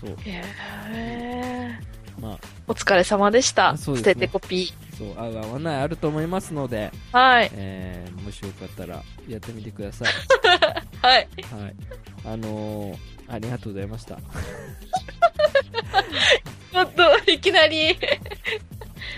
[0.01, 0.17] そう。
[0.25, 0.41] へ
[0.91, 1.92] え。
[2.23, 3.71] まあ、お疲れ様でした。
[3.71, 7.17] あそうですね捨ててコピそう、合う合わないあると思いますので、ー。
[7.17, 7.51] はい。
[7.53, 10.07] えー、もしよかったらやってみてください。
[11.05, 11.27] はい。
[11.51, 11.75] はい。
[12.25, 12.97] あのー、
[13.27, 14.15] ありがとうございました。
[16.71, 17.97] ちょっと、いきなり。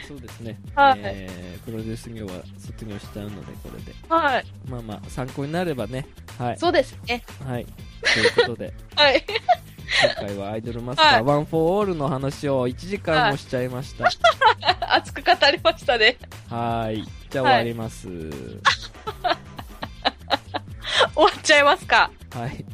[0.07, 0.59] そうですね。
[0.73, 3.93] はいえー、プロデュース業は卒業しちゃうので、これで。
[4.09, 4.45] はい。
[4.67, 6.07] まあまあ、参考になればね。
[6.39, 6.57] はい。
[6.57, 7.23] そうですね。
[7.45, 7.65] はい。
[7.65, 9.23] ということで、 はい。
[10.17, 14.09] 今回はアイドルマスターワンフォーオールの話を1時間もしちゃいました。
[14.95, 16.17] 熱く語りましたね。
[16.49, 17.03] はい。
[17.29, 18.07] じゃあ終わります。
[21.13, 22.11] 終わっちゃいますか。
[22.33, 22.65] はい。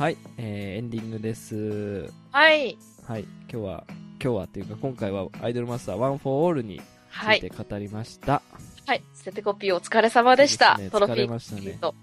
[0.00, 2.10] はい、えー、エンディングです。
[2.32, 2.78] はい。
[3.06, 3.84] はい、今日は、
[4.18, 7.40] 今日はっていうか今回はアイドルマスターワンフォーオールにつはいい。
[7.42, 8.40] て語りました。
[8.86, 9.02] はい。
[9.14, 10.78] 捨ててコピーお疲れ様でした。
[10.78, 11.94] ね疲れましたねと。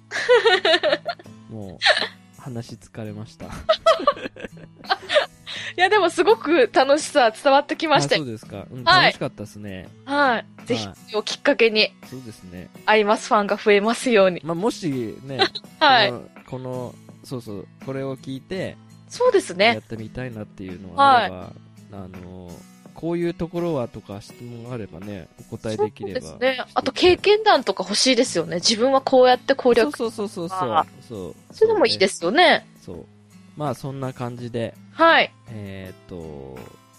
[1.49, 1.79] も
[2.37, 3.47] う、話疲れました。
[3.47, 3.49] い
[5.77, 8.67] や、でもすごく楽しさ伝わってきましたそうですか。
[8.69, 9.89] うん、はい楽しかったですね。
[10.05, 10.45] はい。
[10.67, 12.69] ぜひは、をきっかけに、そうですね。
[12.85, 14.39] アイマスファンが増えますように。
[14.43, 15.39] まあ、もしね、
[15.81, 16.11] はい。
[16.11, 16.95] この、この
[17.27, 18.77] そうそう、これを聞いて、
[19.09, 19.81] そうですやねっ。
[19.81, 21.53] てみたいなっていうのがあれば、
[21.91, 22.51] あの、
[22.93, 26.21] こういうところはとか質問があればね、お答えできれば。
[26.21, 26.65] そうですね。
[26.73, 28.55] あと、経験談とか欲しいですよね。
[28.55, 29.95] 自分はこうやって攻略。
[29.95, 31.35] そうそうそうそうあそう。
[31.53, 32.65] それでもいいですすよね。
[32.81, 33.05] そう。
[33.57, 35.33] まあ、そんな感じで、はい。
[35.51, 36.57] えーっと、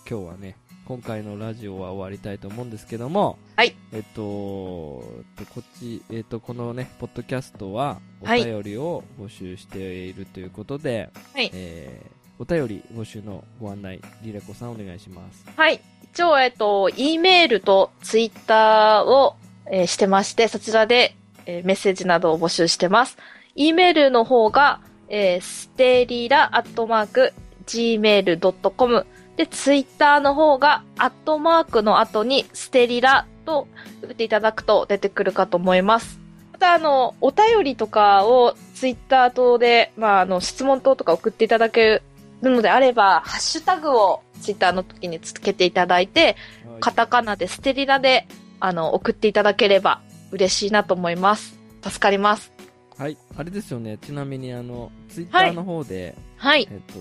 [0.09, 0.57] 今日はね、
[0.89, 3.77] 今回のラジオは終わりたいと思うんですけども、はい。
[3.93, 5.05] えっと、
[5.39, 15.45] えっとこっち、えっと、このね、ポッドキャストは、おはい便りを募集しているということで、はいえーお便り募集のご案内、リラコさんお願いします。
[15.57, 15.81] はい。
[16.05, 19.35] 一応、えっと、E メールとツイッターを、
[19.67, 23.19] えーしてまして、そちらで、えーメッセージなどを募集してます。
[23.57, 27.35] E メールの方が、えー、ステリラアットマーク
[27.67, 29.07] gmail.com
[29.39, 33.69] で、ツイッターの方が、アットマークの後にステリラと
[34.03, 36.19] 打っていただくと出てくるかと思います。
[36.53, 42.03] また、あの、お便りとかをツイッター等で、まあ、あの、質問等とか送っていただけ
[42.43, 46.35] るのであれば、ハッシュタグをツイッターの時につけていただいて、
[46.81, 48.27] カタカナでステリラで、
[48.59, 50.01] あの、送っていただければ
[50.33, 51.57] 嬉しいなと思います。
[51.85, 52.53] 助かります。
[52.97, 53.17] はい。
[53.37, 56.67] あれですよね、ちなみにあの、ツイッターの方で、はい。
[56.69, 56.95] えっと、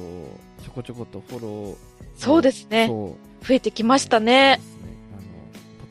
[0.63, 1.96] ちょこちょことフォロー。
[2.17, 2.87] そうですね。
[2.87, 3.15] 増
[3.49, 4.57] えてきましたね。
[4.57, 4.61] ね
[5.13, 5.21] あの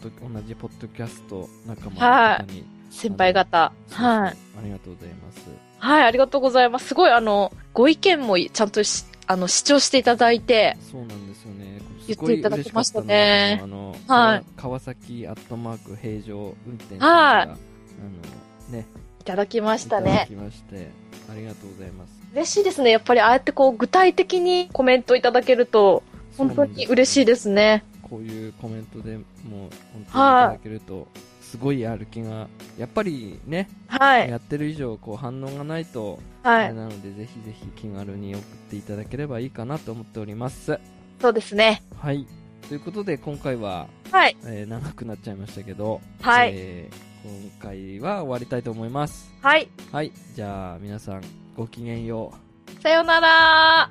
[0.03, 3.73] ポッド同じポッドキャスト仲間の方に、先輩方。
[3.91, 4.31] はい。
[4.31, 5.49] ありがとうございます。
[5.79, 6.89] はい、ありがとうございます。
[6.89, 11.79] すごい、あの、ご意見もちゃんとし、あの、視聴していただいて、そうなんですよね。
[12.07, 17.55] 言っていただきましたねあの、はい川崎アットマーク平常運転手はいが、あの、
[18.71, 18.87] ね、
[19.21, 20.35] いただきましたいただねき。
[20.35, 20.91] まして、
[21.31, 22.13] ありがとうございます。
[22.33, 22.91] 嬉しいですね。
[22.91, 26.03] やっぱりああやってこう、具体的にコメントいただけると、
[26.37, 27.85] 本当に嬉しいでですね。
[28.03, 28.09] す。
[28.09, 31.09] こういうコメントでもう、本当にいはいただけると、
[31.41, 34.29] すごいやる気が、やっぱりね、はい。
[34.29, 36.75] やってる以上、こう反応がないと、はい。
[36.75, 40.79] なので、ぜひぜひ気軽に送っていただければいいかなと思っております。
[41.21, 41.83] そうですね。
[41.97, 42.27] はい。
[42.69, 44.37] ということで、今回は、はい。
[44.45, 49.33] えー長くなっちゃいましたけど、はいえー今回は終わりたいと思います。
[49.43, 49.69] はい。
[49.91, 50.13] はい。
[50.35, 51.23] じゃあ、皆さん、
[51.57, 52.33] ごきげんよ
[52.79, 52.83] う。
[52.83, 53.91] さようなら